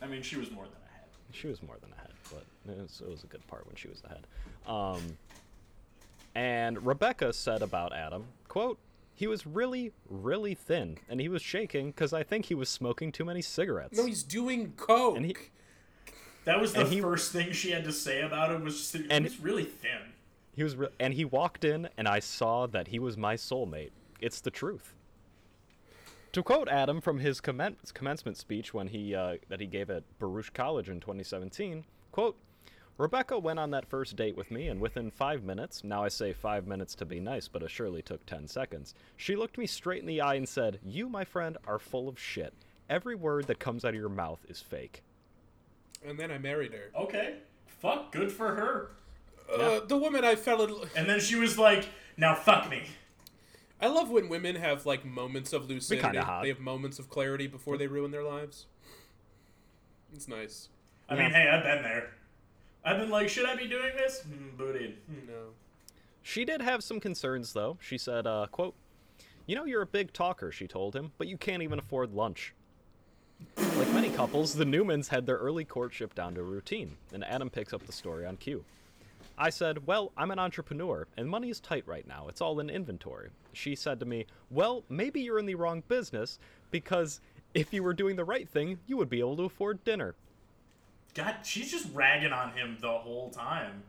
[0.00, 1.04] I mean, she was more than a head.
[1.32, 3.76] She was more than a head, but it was, it was a good part when
[3.76, 4.26] she was the head.
[4.66, 5.18] Um,
[6.34, 8.78] and Rebecca said about Adam, quote,
[9.14, 13.10] he was really, really thin, and he was shaking because I think he was smoking
[13.12, 13.98] too many cigarettes.
[13.98, 15.16] No, he's doing coke.
[15.16, 15.36] And he-
[16.44, 18.92] That was the And he- first thing she had to say about him was just
[18.94, 20.12] that he And- was really thin.
[20.56, 23.90] He was, re- and he walked in, and I saw that he was my soulmate.
[24.20, 24.94] It's the truth.
[26.38, 30.04] To quote Adam from his commen- commencement speech when he uh, that he gave at
[30.20, 32.38] Baruch College in 2017, quote,
[32.96, 36.32] Rebecca went on that first date with me, and within five minutes, now I say
[36.32, 40.00] five minutes to be nice, but it surely took ten seconds, she looked me straight
[40.00, 42.54] in the eye and said, You, my friend, are full of shit.
[42.88, 45.02] Every word that comes out of your mouth is fake.
[46.06, 46.92] and then I married her.
[46.96, 47.38] Okay.
[47.66, 48.90] Fuck, good for her.
[49.52, 50.72] Uh, the woman I fell in.
[50.72, 52.84] love And then she was like, now fuck me.
[53.80, 56.18] I love when women have like moments of lucidity.
[56.18, 56.42] hot.
[56.42, 58.66] They have moments of clarity before they ruin their lives.
[60.12, 60.68] It's nice.
[61.08, 62.10] I mean, hey, I've been there.
[62.84, 64.22] I've been like, should I be doing this?
[64.22, 64.98] Hmm, booty.
[65.06, 65.26] Hmm.
[65.26, 65.48] No.
[66.22, 67.78] She did have some concerns, though.
[67.80, 68.74] She said, uh, quote,
[69.46, 72.54] You know you're a big talker, she told him, but you can't even afford lunch.
[73.56, 77.72] Like many couples, the Neumanns had their early courtship down to routine, and Adam picks
[77.72, 78.64] up the story on cue.
[79.38, 82.26] I said, Well, I'm an entrepreneur, and money is tight right now.
[82.28, 83.30] It's all in inventory.
[83.52, 86.38] She said to me, Well, maybe you're in the wrong business,
[86.70, 87.20] because
[87.54, 90.14] if you were doing the right thing, you would be able to afford dinner.
[91.14, 93.82] God, she's just ragging on him the whole time.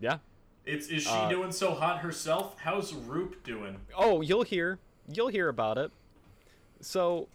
[0.00, 0.18] Yeah.
[0.64, 2.56] It's is she Uh, doing so hot herself?
[2.60, 3.80] How's Roop doing?
[3.96, 4.78] Oh, you'll hear.
[5.12, 5.90] You'll hear about it.
[6.80, 7.28] So,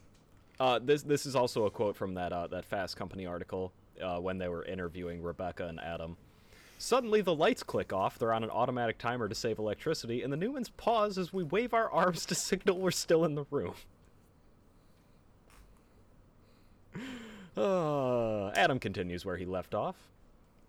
[0.59, 4.19] uh, this this is also a quote from that uh, that Fast Company article uh,
[4.19, 6.15] when they were interviewing Rebecca and Adam.
[6.77, 8.19] Suddenly, the lights click off.
[8.19, 11.73] They're on an automatic timer to save electricity, and the Neumanns pause as we wave
[11.73, 13.73] our arms to signal we're still in the room.
[17.57, 19.95] Uh, Adam continues where he left off.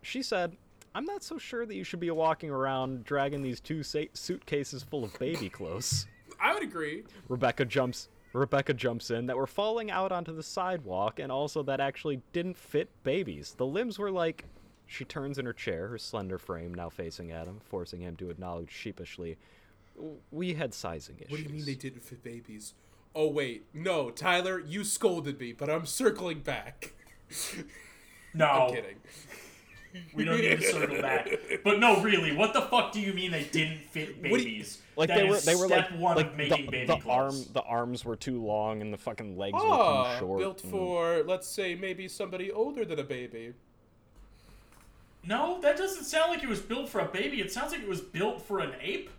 [0.00, 0.56] She said,
[0.94, 4.82] I'm not so sure that you should be walking around dragging these two sa- suitcases
[4.84, 6.06] full of baby clothes.
[6.40, 7.04] I would agree.
[7.28, 11.80] Rebecca jumps Rebecca jumps in that were falling out onto the sidewalk and also that
[11.80, 13.54] actually didn't fit babies.
[13.56, 14.44] The limbs were like
[14.88, 18.70] she turns in her chair, her slender frame now facing Adam, forcing him to acknowledge
[18.72, 19.36] sheepishly,
[20.32, 22.74] "We had sizing issues." What do you mean they didn't fit babies?
[23.14, 26.94] Oh wait, no, Tyler, you scolded me, but I'm circling back.
[28.34, 28.96] No, I'm kidding.
[30.14, 31.28] we don't need to circle back.
[31.64, 34.82] But no, really, what the fuck do you mean they didn't fit do you- babies?
[34.96, 36.92] Like That they were, they were step like, one like of making the, baby the
[36.94, 37.46] arm, clothes.
[37.48, 40.38] the arms were too long and the fucking legs were Ah, too short.
[40.40, 43.54] built and- for let's say maybe somebody older than a baby.
[45.24, 47.40] No, that doesn't sound like it was built for a baby.
[47.40, 49.10] It sounds like it was built for an ape.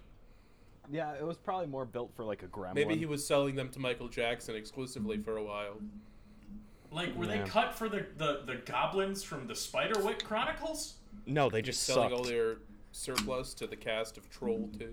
[0.92, 2.74] Yeah, it was probably more built for like a gremlin.
[2.76, 5.76] Maybe he was selling them to Michael Jackson exclusively for a while.
[6.92, 7.44] Like, were Yeah.
[7.44, 10.96] they cut for the, the, the goblins from the Spiderwick Chronicles?
[11.28, 12.14] No, they just Selling sucked.
[12.16, 12.58] all their
[12.92, 14.92] surplus to the cast of Troll 2.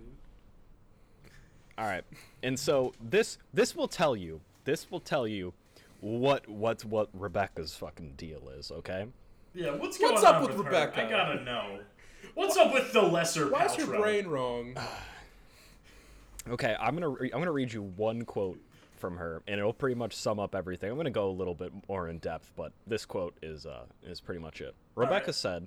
[1.78, 2.04] All right,
[2.42, 5.52] and so this this will tell you this will tell you
[6.00, 8.70] what what what Rebecca's fucking deal is.
[8.70, 9.06] Okay.
[9.56, 10.62] Yeah, what's What's up on with her?
[10.62, 11.06] Rebecca?
[11.06, 11.80] I gotta know.
[12.34, 14.00] What's up with the lesser Why is your Paltrow?
[14.00, 14.76] brain wrong?
[16.48, 18.60] Okay, I'm gonna re- I'm gonna read you one quote
[18.98, 20.88] from her, and it'll pretty much sum up everything.
[20.88, 24.20] I'm gonna go a little bit more in depth, but this quote is uh is
[24.20, 24.72] pretty much it.
[24.94, 25.34] Rebecca right.
[25.34, 25.66] said,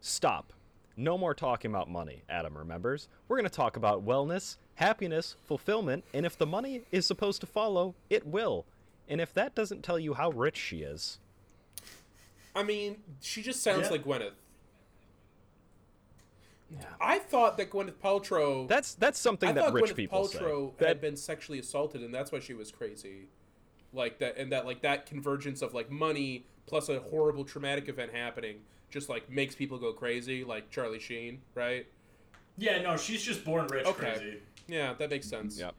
[0.00, 0.52] "Stop.
[0.96, 3.08] No more talking about money." Adam remembers.
[3.26, 7.96] We're gonna talk about wellness, happiness, fulfillment, and if the money is supposed to follow,
[8.08, 8.66] it will.
[9.08, 11.18] And if that doesn't tell you how rich she is,
[12.54, 13.90] I mean, she just sounds Yeah.
[13.90, 14.32] like Gwyneth.
[16.70, 16.78] yeah.
[17.00, 18.68] I thought that Gwyneth Paltrow.
[18.68, 20.86] That's that's something I that rich Gwyneth people Paltrow say.
[20.86, 23.28] had That, been sexually assaulted, and that's why she was crazy.
[23.92, 28.12] Like that, and that like that convergence of like money plus a horrible traumatic event
[28.12, 31.86] happening just like makes people go crazy, like Charlie Sheen, right?
[32.56, 34.12] Yeah, no, she's just born rich Okay.
[34.14, 34.38] crazy.
[34.68, 35.58] Yeah, that makes sense.
[35.58, 35.74] Yep.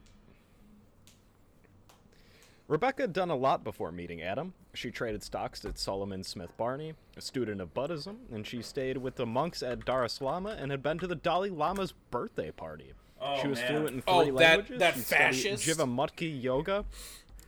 [2.72, 4.54] Rebecca had done a lot before meeting Adam.
[4.72, 9.16] She traded stocks at Salomon Smith Barney, a student of Buddhism, and she stayed with
[9.16, 12.94] the monks at es and had been to the Dalai Lama's birthday party.
[13.20, 13.68] Oh, she was man.
[13.68, 14.78] fluent in oh, three Oh, that- languages.
[14.78, 15.68] that she studied fascist?
[15.68, 16.86] Jivamukti yoga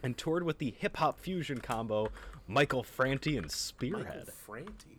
[0.02, 2.10] and toured with the hip hop fusion combo
[2.46, 4.26] Michael Franti and Spearhead.
[4.26, 4.32] Michael.
[4.44, 4.98] Franti.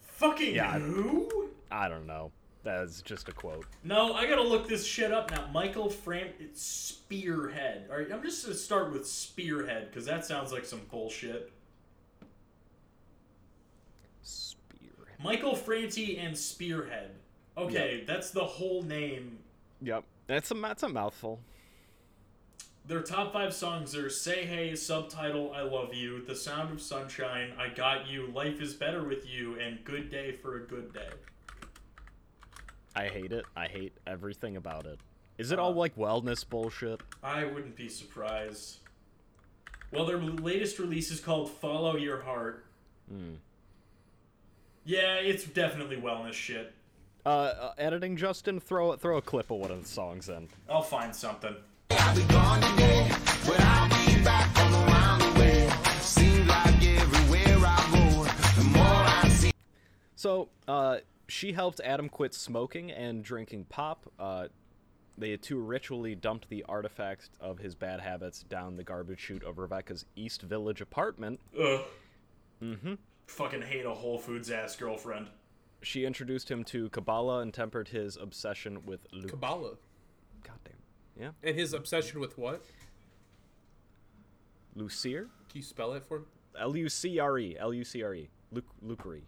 [0.00, 0.78] Fucking Yeah.
[0.78, 1.48] who?
[1.72, 2.30] I don't know.
[2.64, 3.66] That's just a quote.
[3.84, 5.48] No, I gotta look this shit up now.
[5.52, 7.86] Michael Fran it's Spearhead.
[7.90, 11.52] All right, I'm just gonna start with Spearhead because that sounds like some bullshit.
[14.22, 15.22] Spearhead.
[15.22, 17.10] Michael Franti and Spearhead.
[17.56, 19.38] Okay, that's the whole name
[19.82, 20.04] Yep.
[20.26, 21.40] That's a that's a mouthful.
[22.86, 27.52] Their top five songs are Say Hey, Subtitle, I Love You, The Sound of Sunshine,
[27.58, 31.10] I Got You, Life is Better with You, and Good Day for a Good Day.
[32.94, 33.44] I hate it.
[33.56, 34.98] I hate everything about it.
[35.38, 37.00] Is it all like wellness bullshit?
[37.22, 38.78] I wouldn't be surprised.
[39.92, 42.64] Well, their latest release is called Follow Your Heart.
[44.84, 46.72] Yeah, it's definitely wellness shit.
[47.24, 50.48] Uh, uh, editing Justin, throw it throw a clip of one of the songs in.
[50.68, 51.54] I'll find something.
[51.90, 53.10] I'll be gone today,
[53.46, 55.70] but I'll be back from around the way.
[56.00, 58.24] Seems like everywhere I go,
[58.60, 59.52] the more I see.
[60.16, 64.10] So, uh, she helped Adam quit smoking and drinking pop.
[64.18, 64.48] Uh,
[65.16, 69.58] they two ritually dumped the artifacts of his bad habits down the garbage chute of
[69.58, 71.40] Rebecca's East Village apartment.
[71.60, 71.80] Ugh.
[72.62, 72.94] Mm-hmm.
[73.26, 75.28] Fucking hate a Whole Foods ass girlfriend.
[75.82, 79.30] She introduced him to Kabbalah and tempered his obsession with Luke.
[79.30, 79.76] Kabbalah.
[80.42, 80.74] Goddamn.
[81.20, 81.30] Yeah.
[81.42, 82.64] And his obsession with what?
[84.76, 85.28] Lucire?
[85.48, 86.24] Can you spell it for me?
[86.58, 87.56] L U C R E.
[87.58, 88.28] L U C R E.
[88.50, 89.20] Luc- Lucre.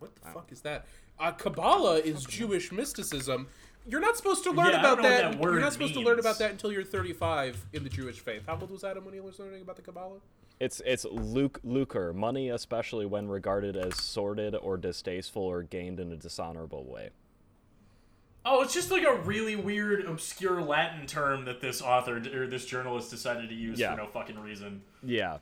[0.00, 0.86] What the fuck is that?
[1.20, 3.48] Uh, Kabbalah is Jewish mysticism.
[3.86, 5.30] You're not supposed to learn Yeah, about don't know what that.
[5.32, 8.20] that word you're not supposed to learn about that until you're 35 in the Jewish
[8.20, 8.42] faith.
[8.46, 10.18] How old was Adam when he was learning about the Kabbalah?
[10.60, 16.12] It's it's luc- lucre, money, especially when regarded as sordid or distasteful or gained in
[16.12, 17.10] a dishonorable way.
[18.44, 22.64] Oh, it's just like a really weird, obscure Latin term that this author or this
[22.66, 23.92] journalist decided to use Yeah.
[23.92, 24.82] for no fucking reason.
[25.02, 25.38] Yeah.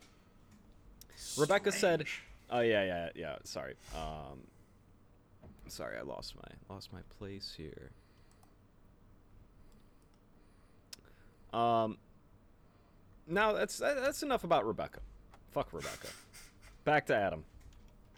[1.36, 2.04] Rebecca said,
[2.50, 3.36] "Oh yeah, yeah, yeah.
[3.44, 3.74] Sorry.
[3.96, 4.40] Um,
[5.68, 7.90] sorry, I lost my lost my place here.
[11.52, 11.98] Um,
[13.26, 15.00] now that's that's enough about Rebecca.
[15.50, 16.08] Fuck Rebecca.
[16.84, 17.44] Back to Adam.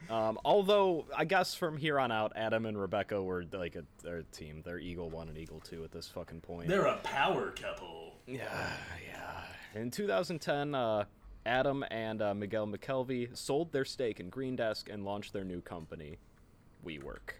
[0.08, 4.18] Um, although I guess from here on out, Adam and Rebecca were like a, they're
[4.18, 4.62] a team.
[4.64, 6.68] They're Eagle One and Eagle Two at this fucking point.
[6.68, 8.14] They're a power couple.
[8.26, 8.70] Yeah,
[9.06, 9.80] yeah.
[9.80, 11.04] In 2010, uh,
[11.46, 15.60] Adam and uh, Miguel McKelvey sold their stake in Green Desk and launched their new
[15.60, 16.18] company,
[16.84, 17.34] WeWork.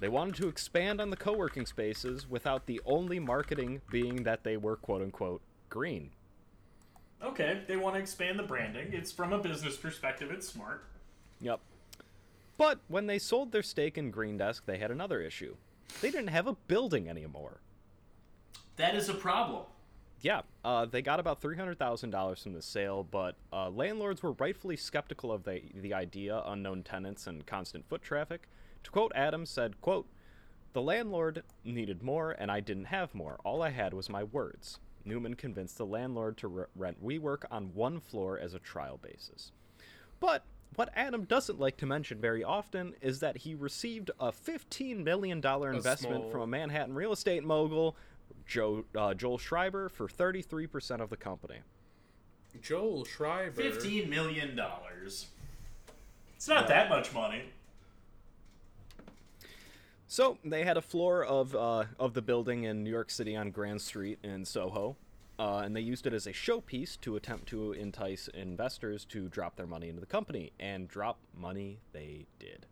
[0.00, 4.44] They wanted to expand on the co working spaces without the only marketing being that
[4.44, 6.10] they were quote unquote green.
[7.22, 8.92] Okay, they want to expand the branding.
[8.92, 10.30] It's from a business perspective.
[10.30, 10.84] It's smart.
[11.40, 11.60] Yep.
[12.58, 15.56] But when they sold their stake in Green Desk, they had another issue.
[16.00, 17.60] They didn't have a building anymore.
[18.76, 19.64] That is a problem.
[20.20, 24.20] Yeah, uh, they got about three hundred thousand dollars from the sale, but uh, landlords
[24.20, 28.48] were rightfully skeptical of the the idea, unknown tenants, and constant foot traffic.
[28.82, 30.08] To quote Adams, said, "quote
[30.72, 33.38] The landlord needed more, and I didn't have more.
[33.44, 37.72] All I had was my words." Neumann convinced the landlord to re- rent WeWork on
[37.72, 39.52] one floor as a trial basis.
[40.18, 40.42] But
[40.74, 45.38] what Adam doesn't like to mention very often is that he received a $15 million
[45.38, 47.96] investment small- from a Manhattan real estate mogul,
[48.46, 51.58] Joe, uh, Joel Schreiber, for 33% of the company.
[52.62, 53.60] Joel Schreiber.
[53.62, 55.26] Fifteen million dollars.
[56.36, 57.42] It's not that much money.
[60.08, 63.50] So they had a floor of uh, of the building in New York City on
[63.50, 64.96] Grand Street in Soho,
[65.38, 69.56] uh, and they used it as a showpiece to attempt to entice investors to drop
[69.56, 72.66] their money into the company, and drop money they did.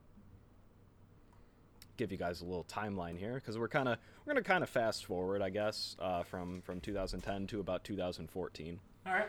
[1.97, 4.69] Give you guys a little timeline here because we're kind of we're gonna kind of
[4.69, 8.81] fast forward, I guess, uh, from from 2010 to about 2014.
[9.07, 9.29] All right.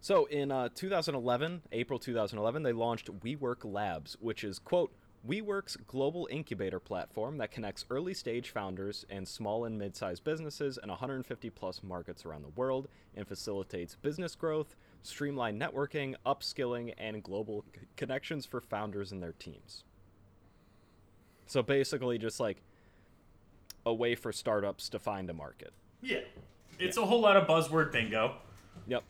[0.00, 4.92] So in uh, 2011, April 2011, they launched WeWork Labs, which is quote
[5.28, 10.88] WeWork's global incubator platform that connects early stage founders and small and mid-sized businesses in
[10.88, 17.64] 150 plus markets around the world and facilitates business growth, streamlined networking, upskilling, and global
[17.72, 19.84] c- connections for founders and their teams.
[21.52, 22.62] So basically, just like
[23.84, 25.74] a way for startups to find a market.
[26.00, 26.20] Yeah.
[26.78, 28.36] It's a whole lot of buzzword bingo.
[28.86, 29.02] Yep.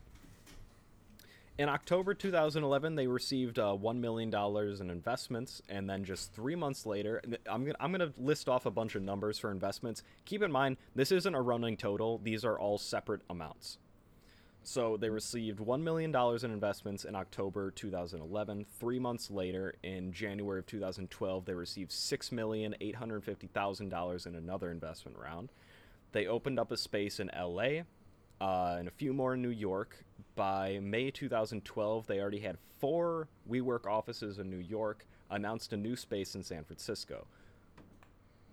[1.58, 6.84] In October 2011, they received uh, $1 million in investments, and then just three months
[6.84, 10.02] later, I'm going to I'm gonna list off a bunch of numbers for investments.
[10.24, 13.78] Keep in mind, this isn't a running total, these are all separate amounts.
[14.64, 18.64] So they received $1 million in investments in October 2011.
[18.78, 25.50] Three months later, in January of 2012, they received $6,850,000 in another investment round.
[26.12, 27.80] They opened up a space in LA
[28.40, 30.04] uh, and a few more in New York.
[30.36, 35.96] By May 2012, they already had four WeWork offices in New York, announced a new
[35.96, 37.26] space in San Francisco.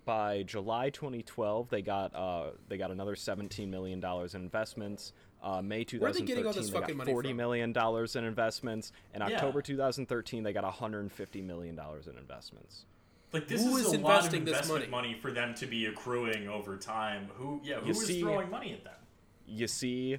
[0.04, 5.12] By July 2012, they got uh, they got another 17 million dollars in investments.
[5.42, 7.36] Uh, May Where are they 2013, getting all this they got fucking money 40 from?
[7.38, 8.92] million dollars in investments.
[9.14, 9.28] In Yeah.
[9.36, 12.84] October 2013, they got 150 million dollars in investments.
[13.32, 15.08] Like this Who is, is a lot of investing this investment money?
[15.12, 17.28] money for them to be accruing over time.
[17.36, 18.94] Who, yeah, who You is see- throwing money at them?
[19.46, 20.18] You see,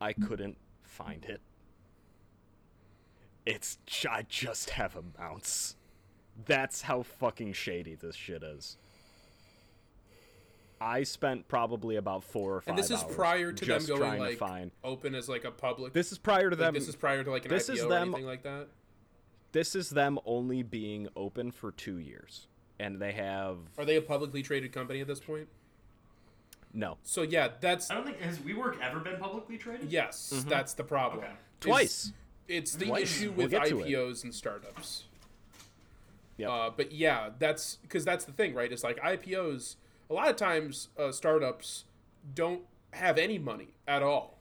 [0.00, 1.40] I couldn't find it.
[3.46, 3.78] It's
[4.10, 5.76] I just have amounts.
[6.46, 8.76] That's how fucking shady this shit is.
[10.84, 12.68] I spent probably about four or five.
[12.72, 14.70] And this is hours prior to them going trying like to find.
[14.84, 15.94] open as like a public.
[15.94, 16.74] This is prior to like, them.
[16.74, 18.66] this is prior to like an this IPO is or them- anything like that.
[19.52, 24.02] this is them only being open for two years, and they have Are they a
[24.02, 25.48] publicly traded company at this point?
[26.74, 29.90] no So yeah, that's I don't think has WeWork ever been publicly traded.
[29.90, 31.24] yes, that's the problem.
[31.24, 31.32] Okay.
[31.60, 32.12] Twice.
[32.46, 33.04] It's the Twice.
[33.04, 33.86] issue We'll with get to it.
[33.86, 35.04] IPOs and startups.
[36.36, 36.50] Yep.
[36.50, 38.70] Uh, but yeah, that's because that's the thing, right?
[38.70, 39.76] It's like IPOs.
[40.10, 41.84] A lot of times, uh, startups
[42.34, 44.38] don't have any money at all,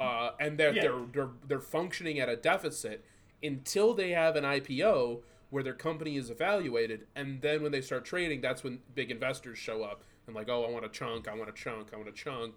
[0.00, 0.82] uh, and they're, Yeah.
[0.82, 3.04] they're they're they're functioning at a deficit
[3.42, 8.04] until they have an IPO where their company is evaluated, and then when they start
[8.04, 11.34] trading, that's when big investors show up and like, oh, I want a chunk, I
[11.34, 12.56] want a chunk, I want a chunk.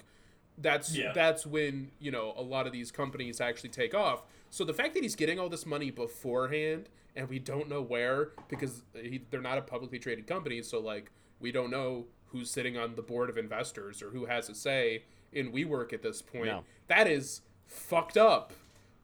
[0.57, 1.11] That's Yeah.
[1.13, 4.23] that's when you know a lot of these companies actually take off.
[4.49, 8.31] So the fact that he's getting all this money beforehand and we don't know where
[8.47, 12.77] because he, they're not a publicly traded company, so like we don't know who's sitting
[12.77, 16.45] on the board of investors or who has a say in WeWork at this point.
[16.45, 16.63] No.
[16.87, 18.53] That is fucked up.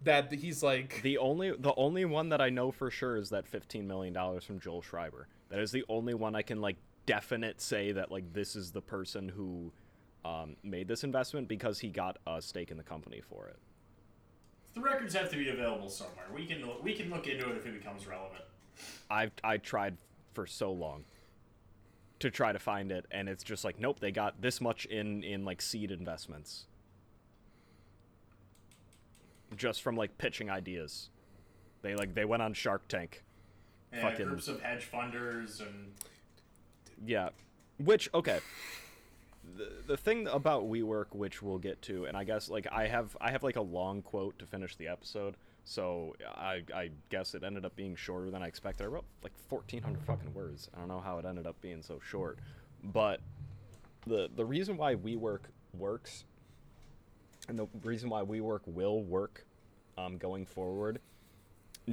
[0.03, 3.47] That he's like The only the only one that I know for sure is that
[3.47, 5.27] fifteen million dollars from Joel Schreiber.
[5.49, 8.81] That is the only one I can like definite say that like this is the
[8.81, 9.71] person who
[10.25, 13.57] um, made this investment because he got a stake in the company for it.
[14.73, 16.25] The records have to be available somewhere.
[16.35, 18.43] We can we can look into it if it becomes relevant.
[19.09, 19.97] I've I tried
[20.33, 21.05] for so long
[22.23, 25.23] to try to find it, and it's just like nope, they got this much in
[25.23, 26.65] in like seed investments,
[29.55, 31.09] just from like pitching ideas.
[31.81, 33.23] They like they went on Shark Tank.
[33.91, 35.93] And Fucking- groups of hedge funders and
[37.05, 37.29] Yeah.
[37.77, 38.39] Which okay.
[39.57, 43.15] The the thing about WeWork which we'll get to and I guess like I have
[43.21, 45.35] I have like a long quote to finish the episode.
[45.63, 48.83] So I I guess it ended up being shorter than I expected.
[48.83, 50.69] I wrote like 1400 fucking words.
[50.75, 52.39] I don't know how it ended up being so short.
[52.83, 53.21] But
[54.05, 55.41] the the reason why WeWork
[55.77, 56.25] works
[57.47, 59.45] and the reason why WeWork will work
[59.97, 60.99] um, going forward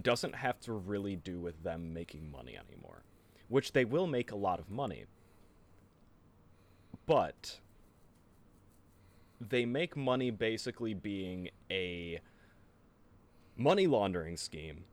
[0.03, 3.03] doesn't have to really do with them making money anymore,
[3.49, 5.05] which they will make a lot of money.
[7.07, 7.59] But
[9.41, 12.21] they make money basically being a
[13.57, 14.85] money laundering scheme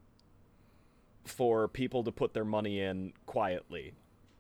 [1.25, 3.93] for people to put their money in quietly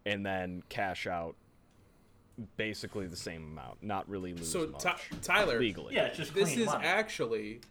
[0.05, 1.35] and then cash out
[2.55, 5.59] basically the same amount, not really lose so much Ty- Tyler.
[5.59, 5.95] legally.
[5.95, 6.85] yeah, it's just this is money.
[6.85, 7.61] actually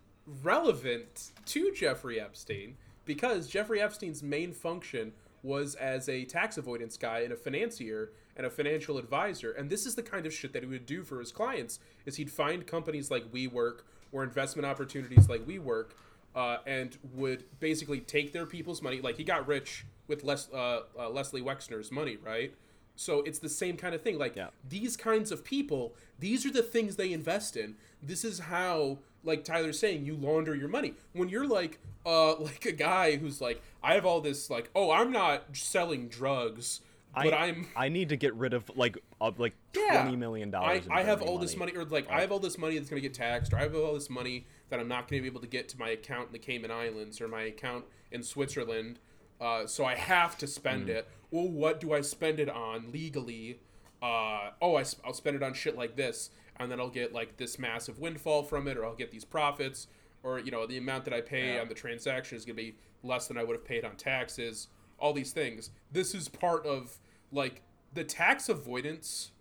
[0.43, 7.21] relevant to Jeffrey Epstein because Jeffrey Epstein's main function was as a tax avoidance guy
[7.21, 10.65] and a financier and a financial advisor and this is the kind of shit that
[10.65, 15.29] he would do for his clients is he'd find companies like WeWork or investment opportunities
[15.29, 15.91] like WeWork
[16.37, 19.01] uh, and would basically take their people's money.
[19.01, 22.55] Like he got rich with Les- uh, uh, Leslie Wexner's money right?
[22.95, 24.19] So it's the same kind of thing.
[24.19, 24.49] Like Yeah.
[24.69, 27.75] these kinds of people these are the things they invest in.
[28.03, 30.95] This is how like tyler's saying you launder your money.
[31.13, 34.93] When you're like uh like a guy who's like i have all this like oh
[34.93, 36.81] i'm not selling drugs
[37.15, 40.51] but I, i'm I need to get rid of like of like yeah, twenty million
[40.53, 40.85] dollars.
[40.91, 41.73] I have all this money.
[41.75, 43.75] or like i have all this money that's going to get taxed or i have
[43.75, 46.29] all this money that i'm not going to be able to get to my account
[46.29, 48.99] in the cayman islands or my account in switzerland
[49.41, 51.07] uh, so i have to spend it.
[51.31, 53.61] Well what do i spend it on legally?
[54.03, 57.13] Uh, oh I, sp- i'll spend it on shit like this and then i'll get
[57.13, 59.89] like this massive windfall from it or i'll get these profits
[60.23, 61.61] or you know the amount that i pay Yeah.
[61.61, 64.69] on the transaction is going to be less than i would have paid on taxes
[64.99, 65.69] all these things.
[65.93, 66.99] This is part of
[67.31, 67.61] like
[67.93, 69.33] the tax avoidance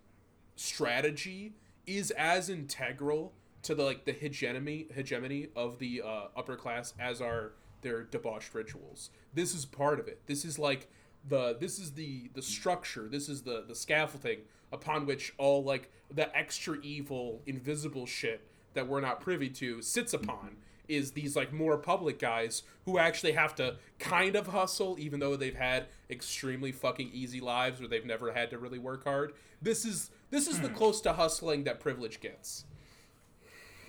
[0.55, 1.53] strategy
[1.85, 3.33] is as integral
[3.65, 8.53] to the like the hegemony hegemony of the uh, upper class as are their debauched
[8.53, 9.09] rituals.
[9.33, 10.21] This is part of it.
[10.27, 10.87] This is like
[11.27, 13.07] the this is the the structure.
[13.09, 14.39] This is the the scaffolding
[14.71, 20.13] upon which all like the extra evil invisible shit that we're not privy to sits
[20.13, 20.57] upon
[20.87, 25.35] is these like more public guys who actually have to kind of hustle even though
[25.35, 29.33] they've had extremely fucking easy lives where they've never had to really work hard.
[29.59, 32.65] This is this is the close to hustling that privilege gets.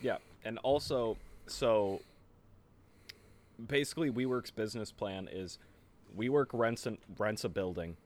[0.02, 1.16] Yeah, and also,
[1.46, 2.00] so
[3.66, 5.58] basically, WeWork's business plan is
[6.16, 7.96] WeWork rents an, rents a building,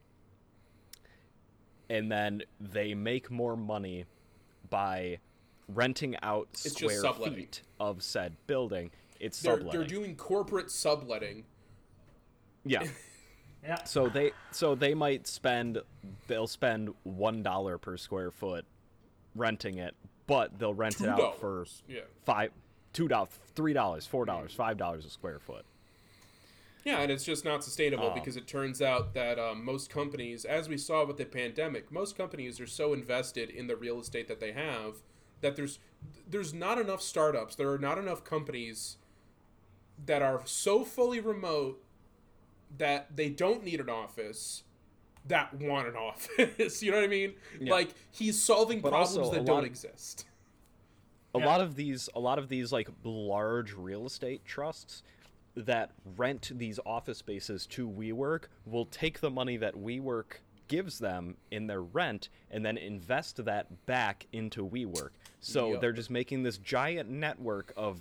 [1.89, 4.05] and then they make more money
[4.69, 5.19] by
[5.69, 8.91] renting out just square feet of said building.
[9.19, 9.81] It's They're subletting.
[9.81, 11.45] they're doing corporate subletting.
[12.65, 12.85] yeah,
[13.63, 13.85] Yeah.
[13.85, 15.83] So they so they might spend
[16.27, 18.65] they'll spend one dollar per square foot
[19.35, 19.95] renting it,
[20.31, 21.67] but they'll rent Two it out for.
[21.89, 22.01] Yeah.
[22.25, 22.53] five,
[22.93, 25.65] two dollars, three dollars, four dollars, five dollars a square foot.
[26.85, 28.15] Yeah, and it's just not sustainable Oh.
[28.15, 32.17] because it turns out that um, most companies, as we saw with the pandemic, most
[32.17, 34.95] companies are so invested in the real estate that they have
[35.43, 35.79] that there's
[36.29, 37.57] there's not enough startups.
[37.57, 38.97] There are not enough companies
[40.07, 41.83] that are so fully remote
[42.79, 44.63] that they don't need an office
[45.27, 46.83] that want an office.
[46.83, 47.35] you know what I mean?
[47.61, 47.73] Yeah.
[47.73, 50.27] Like he's solving But problems that don't lot- exist.
[51.35, 51.47] a Yeah.
[51.47, 55.03] lot of these a lot of these like large real estate trusts
[55.57, 61.37] that rent these office spaces to WeWork will take the money that WeWork gives them
[61.51, 65.11] in their rent and then invest that back into WeWork.
[65.41, 68.01] So they're just making this giant network of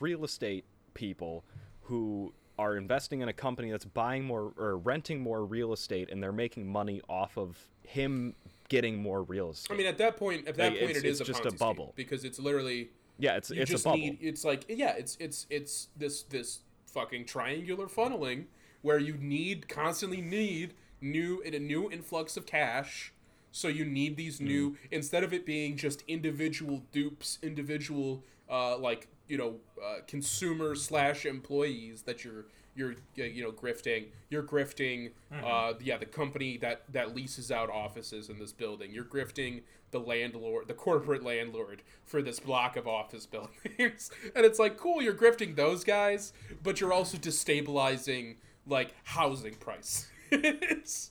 [0.00, 0.64] real estate
[0.94, 1.44] people
[1.82, 6.22] who are investing in a company that's buying more or renting more real estate and
[6.22, 8.34] they're making money off of him
[8.68, 9.72] getting more real estate.
[9.72, 11.44] I mean, at that point, at that Like, point, it's- it is it's a just
[11.44, 11.92] a Ponzi scheme bubble.
[11.96, 13.98] because it's literally yeah, it's it's a bubble.
[13.98, 18.44] need it's like yeah it's it's it's this this fucking triangular funneling
[18.82, 23.12] where you need constantly need new in a new influx of cash
[23.50, 29.08] so you need these new instead of it being just individual dupes individual uh like
[29.28, 35.10] you know uh, consumer slash employees that you're you're uh, you know grifting you're grifting
[35.44, 39.98] uh yeah the company that that leases out offices in this building you're grifting the
[39.98, 45.14] landlord the corporate landlord for this block of office buildings and it's like cool you're
[45.14, 50.06] grifting those guys but you're also destabilizing like housing prices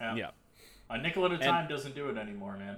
[0.00, 0.14] Yeah.
[0.14, 0.30] yeah.
[0.90, 2.76] A nickel at a time doesn't do it anymore, man.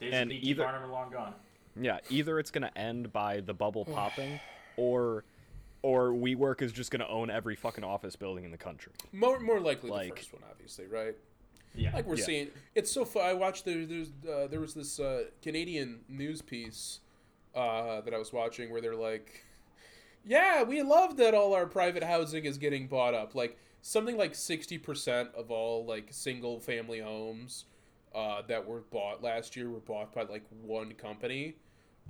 [0.00, 0.48] Days and of P.T.
[0.50, 1.34] either- Barnum are long gone.
[1.80, 4.38] Yeah, either it's gonna end by the bubble popping,
[4.76, 5.24] or
[5.82, 8.92] or WeWork is just gonna own every fucking office building in the country.
[9.12, 11.14] more more likely Like- the first one obviously right
[11.74, 11.92] Yeah.
[11.94, 12.24] like we're Yeah.
[12.24, 16.40] seeing it's so fun i watched there there's uh, there was this uh, canadian news
[16.40, 17.00] piece
[17.54, 19.44] uh, that i was watching where they're like
[20.24, 24.32] yeah we love that all our private housing is getting bought up like something like
[24.32, 27.66] 60% of all like single family homes
[28.14, 31.56] uh, that were bought last year were bought by like one company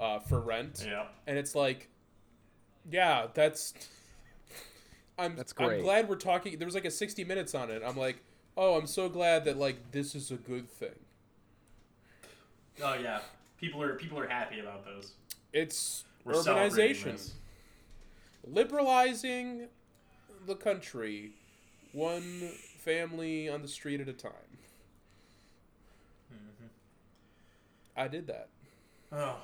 [0.01, 1.05] uh, for rent yeah.
[1.27, 1.89] and it's like
[2.91, 3.73] yeah that's
[5.19, 7.97] i'm That's i'm glad we're talking there was like a 60 minutes on it i'm
[7.97, 8.23] like
[8.57, 10.95] oh i'm so glad that like this is a good thing
[12.83, 13.21] Oh yeah.
[13.57, 15.13] People are people are happy about those.
[15.53, 17.31] it's We're urbanization
[18.45, 19.69] liberalizing
[20.47, 21.31] the country
[21.93, 24.33] one family on the street at a time
[26.33, 26.67] Mm-hmm.
[27.97, 28.49] i did that
[29.13, 29.37] Oh.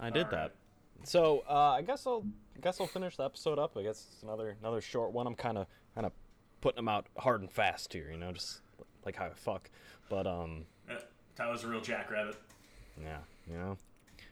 [0.00, 0.50] I did Alright.
[0.52, 1.06] that.
[1.08, 2.24] So uh, I guess I'll
[2.56, 3.76] I guess I'll finish the episode up.
[3.76, 5.26] I guess it's another another short one.
[5.26, 6.12] I'm kind of kind of
[6.60, 8.60] putting them out hard and fast here, you know, just
[9.04, 9.70] like how I fuck.
[10.08, 10.98] But um, Yeah.
[11.36, 12.36] Tyler's a real jackrabbit.
[13.02, 13.18] yeah,
[13.50, 13.76] you know,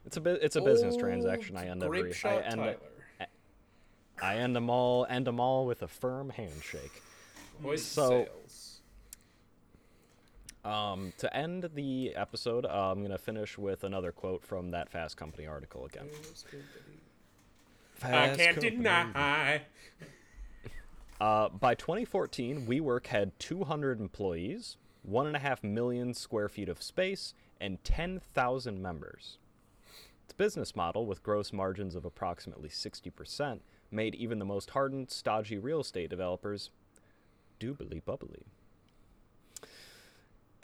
[0.06, 1.56] it's a bit it's a business transaction.
[1.56, 2.76] I end every grape I end Tyler.
[4.22, 7.02] I end them all end them all with a firm handshake.
[7.62, 8.72] Hoist So- sails.
[10.64, 15.16] Um, to end the episode, uh, I'm gonna finish with another quote from that Fast
[15.16, 16.08] Company article again.
[18.02, 18.70] I can't Company.
[18.70, 19.62] deny.
[21.20, 26.82] Uh, by 2014, WeWork had 200 employees, one and a half million square feet of
[26.82, 29.38] space, and 10,000 members.
[30.24, 33.60] Its business model, with gross margins of approximately 60%,
[33.90, 36.70] made even the most hardened, stodgy real estate developers
[37.60, 38.44] doobly bubbly.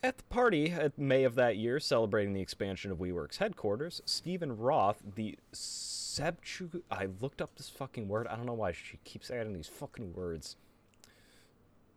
[0.01, 4.57] At the party at May of that year, celebrating the expansion of WeWork's headquarters, Steven
[4.57, 8.29] Roth, the Septu I looked up this fucking word.
[8.29, 10.57] I don't know why she keeps adding these fucking words.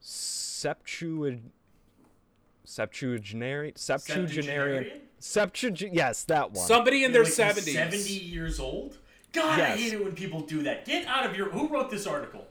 [0.02, 1.42] Septu
[2.64, 6.66] Septuagenarian Septuagenarian Septuag yes, that one.
[6.66, 7.74] Somebody in their like seventies.
[7.74, 8.98] Seventy years old.
[9.32, 10.86] God, I hate it when people do that.
[10.86, 11.50] Get out of your.
[11.50, 12.48] Who wrote this article?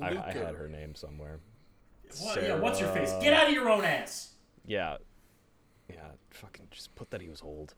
[0.00, 1.40] I, I had her name somewhere.
[2.20, 3.12] What, yeah, what's your face?
[3.20, 4.32] Get out of your own ass.
[4.66, 4.96] Yeah.
[5.88, 5.96] Yeah,
[6.30, 7.74] fucking just put that he was old.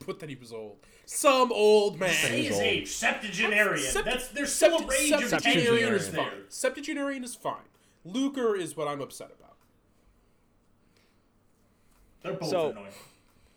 [0.00, 0.78] Put that he was old.
[1.06, 2.10] Some old man.
[2.10, 2.88] Say he's his age.
[2.90, 3.84] Septuagenarian.
[3.86, 6.24] Sept- That's there's still a sept- range of ten septuagenarian is there.
[6.24, 6.32] fine.
[6.48, 7.68] Septuagenarian is fine.
[8.04, 9.56] Luger is what I'm upset about.
[12.22, 12.92] They're both So- annoying.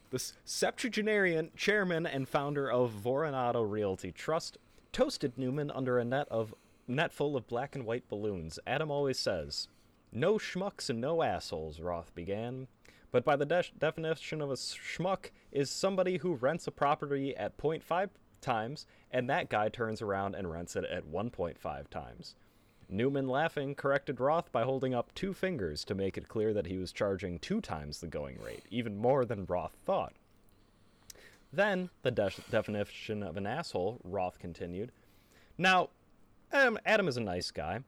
[0.09, 4.57] The septuagenarian chairman and founder of Vornado Realty Trust
[4.93, 6.55] toasted Neumann under a net of
[6.87, 8.57] net full of black and white balloons.
[8.65, 9.67] Adam always says,
[10.11, 12.67] "No schmucks and no assholes." Roth began,
[13.11, 17.57] but by the de- definition of a schmuck is somebody who rents a property at
[17.57, 18.09] 0.5
[18.41, 22.35] times, and that guy turns around and rents it at 1.5 times.
[22.89, 26.77] Neumann, laughing, corrected Roth by holding up two fingers to make it clear that he
[26.77, 30.13] was charging two times the going rate, even more than Roth thought.
[31.51, 34.91] Then, the de- definition of an asshole, Roth continued.
[35.57, 35.89] Now,
[36.51, 37.83] um, Adam is a nice guy,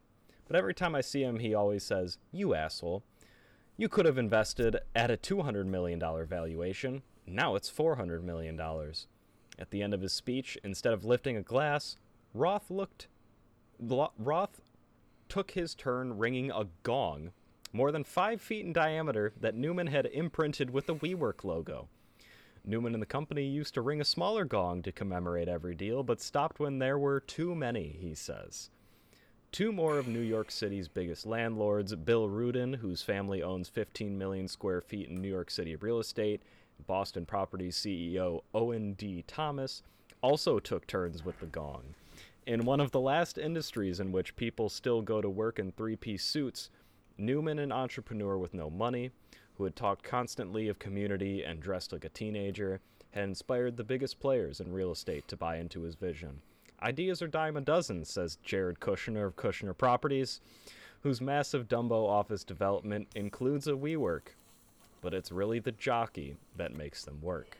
[0.50, 3.04] but every time I see him, he always says, You asshole.
[3.78, 7.04] You could have invested at a $200 million valuation.
[7.28, 8.60] Now it's $400 million.
[8.60, 11.98] At the end of his speech, instead of lifting a glass,
[12.34, 13.08] Roth looked.
[13.80, 14.60] Roth
[15.30, 17.32] took his turn ringing a gong,
[17.72, 21.90] more than five feet in diameter, that Neumann had imprinted with the WeWork logo.
[22.66, 26.20] Neumann and the company used to ring a smaller gong to commemorate every deal, but
[26.20, 28.72] stopped when there were too many, he says.
[29.52, 34.48] Two more of New York City's biggest landlords, Bill Rudin, whose family owns 15 million
[34.48, 36.44] square feet in New York City real estate,
[36.86, 39.24] Boston Properties CEO Owen D.
[39.26, 39.82] Thomas,
[40.22, 41.96] also took turns with the gong.
[42.46, 45.96] In one of the last industries in which people still go to work in three
[45.96, 46.70] piece suits,
[47.18, 49.10] Neumann, an entrepreneur with no money,
[49.56, 52.82] who had talked constantly of community and dressed like a teenager,
[53.12, 56.42] had inspired the biggest players in real estate to buy into his vision.
[56.82, 60.40] Ideas are dime a dozen, says Jared Kushner of Kushner Properties,
[61.02, 64.34] whose massive Dumbo office development includes a WeWork.
[65.02, 67.58] But it's really the jockey that makes them work.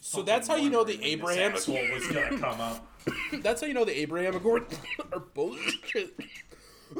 [0.00, 2.86] So that's how you know the Abraham- when was gonna come up.
[3.42, 4.74] That's how you know the Abraham Accords
[5.12, 6.18] are bullshit.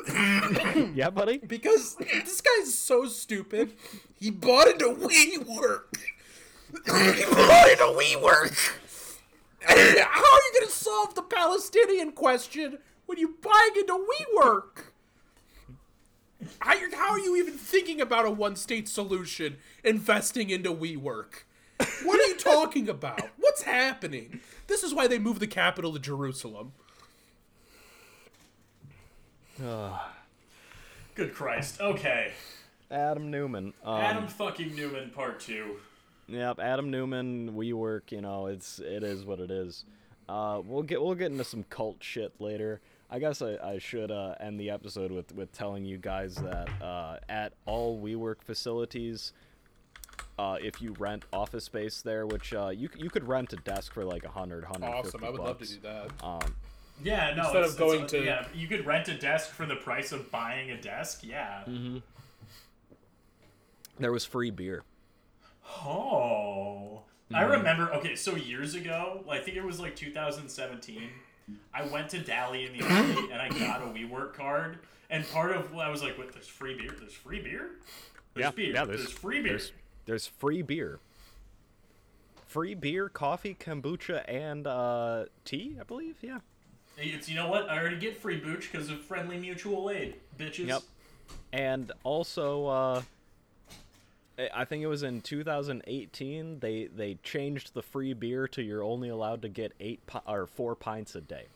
[0.94, 1.38] Yeah, buddy?
[1.38, 3.72] Because this guy's so stupid.
[4.18, 5.96] He bought into WeWork.
[6.84, 8.72] he bought into WeWork.
[9.60, 14.84] How are you going to solve the Palestinian question when you buying into WeWork?
[16.60, 21.44] How, how are you even thinking about a one-state solution investing into WeWork?
[22.04, 23.20] What are you talking about?
[23.38, 24.40] What's happening?
[24.66, 26.72] This is why they moved the capital to Jerusalem.
[31.14, 31.80] Good Christ.
[31.80, 32.32] Okay.
[32.90, 33.72] Adam Neumann.
[33.84, 35.76] Um, Adam fucking Neumann, part two.
[36.28, 39.84] Yep, Adam Neumann, WeWork, you know, it's it is what it is.
[40.28, 42.80] Uh, we'll get we'll get into some cult shit later.
[43.08, 46.68] I guess I, I should uh, end the episode with, with telling you guys that
[46.82, 49.32] uh, at all WeWork facilities,
[50.40, 53.92] uh, if you rent office space there, which uh, you you could rent a desk
[53.94, 55.22] for like a hundred, hundred Awesome.
[55.22, 56.10] I would love to do that.
[56.24, 56.40] Um,
[57.04, 57.42] Yeah, no.
[57.44, 59.76] Instead of it's- it's going a- to- yeah, you could rent a desk for the
[59.76, 61.20] price of buying a desk.
[61.22, 61.62] Yeah.
[61.68, 61.98] Mm-hmm.
[64.00, 64.82] there was free beer.
[65.68, 67.02] Oh.
[67.34, 67.92] I remember.
[67.94, 71.10] Okay, so years ago, I think it was like 2017.
[71.72, 74.78] I went to Dally in the arcade and I got a WeWork card.
[75.10, 76.32] And part of I was like, "What?
[76.32, 76.94] There's free beer?
[76.98, 77.70] There's free beer?
[78.34, 78.74] There's yeah, beer.
[78.74, 79.72] yeah, there's, free beer." There's,
[80.04, 80.98] there's free beer.
[82.46, 86.16] Free beer, coffee, kombucha, and uh, tea, I believe.
[86.22, 86.38] Yeah.
[86.96, 87.68] It's you know what?
[87.68, 90.68] I already get free booch because of friendly mutual aid, bitches.
[90.68, 90.82] Yep.
[91.52, 93.02] And also, uh,
[94.38, 98.82] I- I think it was in 2018 they they changed the free beer to you're
[98.82, 101.46] only allowed to get eight pi- or four pints a day.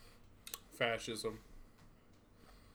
[0.72, 1.38] Fascism.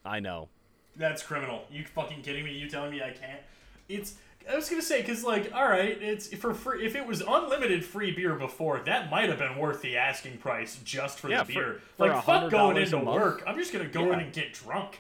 [0.06, 0.50] I know.
[0.96, 1.66] That's criminal.
[1.72, 2.54] You fucking kidding me?
[2.58, 3.42] You telling me I can't?
[3.90, 4.16] It's.
[4.48, 6.86] I was gonna say because like, all right, it's for free.
[6.86, 10.78] If it was unlimited free beer before, that might have been worth the asking price
[10.84, 11.82] just for Yeah, the beer.
[11.98, 13.44] for like, fuck going into work.
[13.48, 14.14] I'm just gonna go Yeah.
[14.14, 15.00] in and get drunk.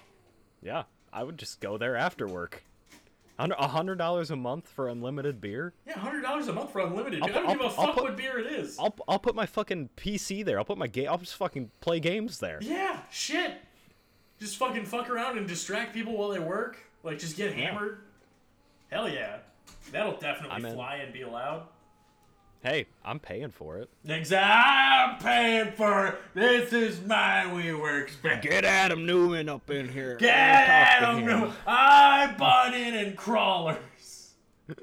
[0.64, 0.84] Yeah,
[1.14, 2.64] I would just go there after work.
[3.38, 5.74] Hundred- A hundred dollars a month for unlimited beer.
[5.86, 7.22] Yeah, hundred dollars a month for unlimited.
[7.22, 7.30] I'll.
[7.30, 8.80] I don't give a I'll- I'll fuck put- what beer it is.
[8.80, 10.58] I'll I'll put my fucking PC there.
[10.58, 11.10] I'll put my game.
[11.10, 12.60] I'll just fucking play games there.
[12.62, 13.56] Yeah, shit.
[14.40, 16.78] Just fucking fuck around and distract people while they work.
[17.04, 18.00] Like, just get hammered.
[18.90, 19.38] Hell yeah.
[19.92, 20.74] That'll definitely I'm in.
[20.74, 21.68] fly and be allowed.
[22.66, 23.92] Hey, I'm paying for it.
[24.08, 24.52] Exactly.
[24.52, 26.16] I'm paying for it.
[26.34, 28.40] This is my WeWork space.
[28.42, 30.16] Get Adam Neumann up in here.
[30.16, 31.54] Get Adam Neumann.
[31.68, 34.32] I bought in and crawlers.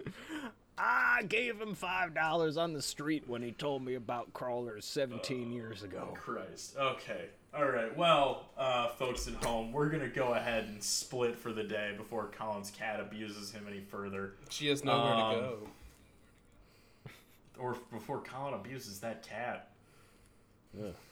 [0.79, 5.51] I gave him five dollars on the street when he told me about crawlers 17
[5.51, 6.15] years ago.
[6.15, 6.77] Christ.
[6.79, 7.31] Okay.
[7.53, 7.97] All right.
[7.97, 12.31] Well, uh, folks at home, we're gonna go ahead and split for the day before
[12.39, 15.59] Colin's cat abuses him any further, She has nowhere Um, to go.
[17.59, 19.69] Or before Colin abuses that cat.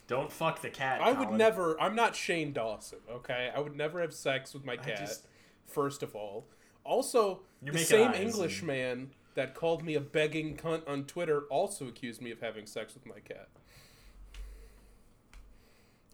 [0.07, 1.01] Don't fuck the cat.
[1.03, 1.79] I would never.
[1.81, 2.99] I'm not Shane Dawson.
[3.11, 4.99] Okay, I would never have sex with my cat.
[4.99, 5.27] just-
[5.67, 6.47] First of all,
[6.83, 11.43] also the same eyes English and- man that called me a begging cunt on Twitter
[11.43, 13.49] also accused me of having sex with my cat.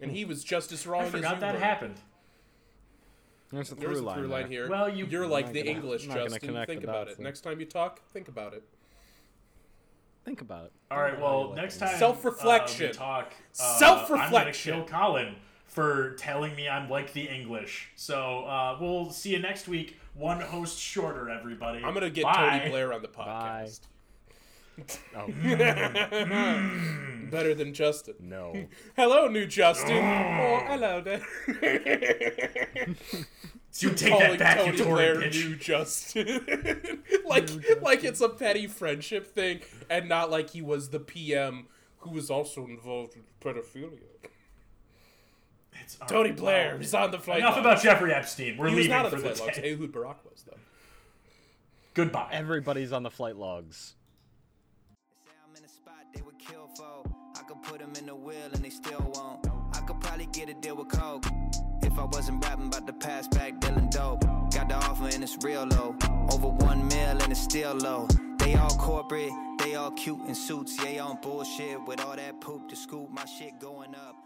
[0.00, 1.60] And he was just as wrong I as forgot you that were.
[1.60, 2.00] happened.
[3.50, 4.50] There's a There's through a line, through line there.
[4.50, 4.68] here.
[4.68, 6.66] Well, you- you're like the gonna- English, not Justin.
[6.66, 7.16] Think about it.
[7.16, 7.24] there.
[7.24, 8.64] Next time you talk, think about it.
[10.26, 10.72] Think about it.
[10.90, 11.18] All right.
[11.20, 12.86] Well, next time Self-reflection.
[12.86, 13.32] Uh, we talk.
[13.60, 14.34] Uh, Self-reflection.
[14.34, 15.36] I'm gonna kill Colin
[15.68, 17.90] for telling me I'm like the English.
[17.94, 20.00] So uh, we'll see you next week.
[20.14, 21.84] One host shorter, everybody.
[21.84, 22.58] I'm gonna get Bye.
[22.58, 23.68] Tony Blair on the Bye.
[23.68, 23.80] podcast.
[25.16, 25.26] Oh
[27.30, 28.14] Better than Justin.
[28.20, 28.66] no.
[28.96, 29.96] Hello, new Justin.
[29.96, 31.22] oh, hello there.
[33.82, 35.48] You take that back, Tony you Tory Blair bitch.
[35.48, 37.02] new Justin.
[37.26, 37.48] like,
[37.82, 39.60] like it's a petty friendship thing,
[39.90, 41.66] and not like he was the PM
[41.98, 43.98] who was also involved with pedophilia.
[45.72, 47.38] It's- all Tony right, Blair well, is on the flight.
[47.40, 47.64] Enough log.
[47.66, 48.56] about Jeffrey Epstein.
[48.56, 49.58] We're He was leaving not on for the the flight logs.
[49.60, 49.72] day.
[49.72, 50.56] Ehud Barak was though.
[51.94, 52.28] Goodbye.
[52.32, 53.94] Everybody's on the flight logs.
[55.26, 57.02] Say I'm in a spot they would kill for.
[57.38, 59.46] I could put them in the wheel and they still won't.
[59.76, 61.24] I could probably get a deal with Coke.
[61.96, 64.20] If I wasn't rapping about the past back dealing dope.
[64.52, 65.96] Got the offer and it's real low.
[66.30, 68.06] Over one mil and it's still low.
[68.38, 70.76] They all corporate, they all cute in suits.
[70.84, 74.25] Yeah, on bullshit with all that poop to scoop my shit going up.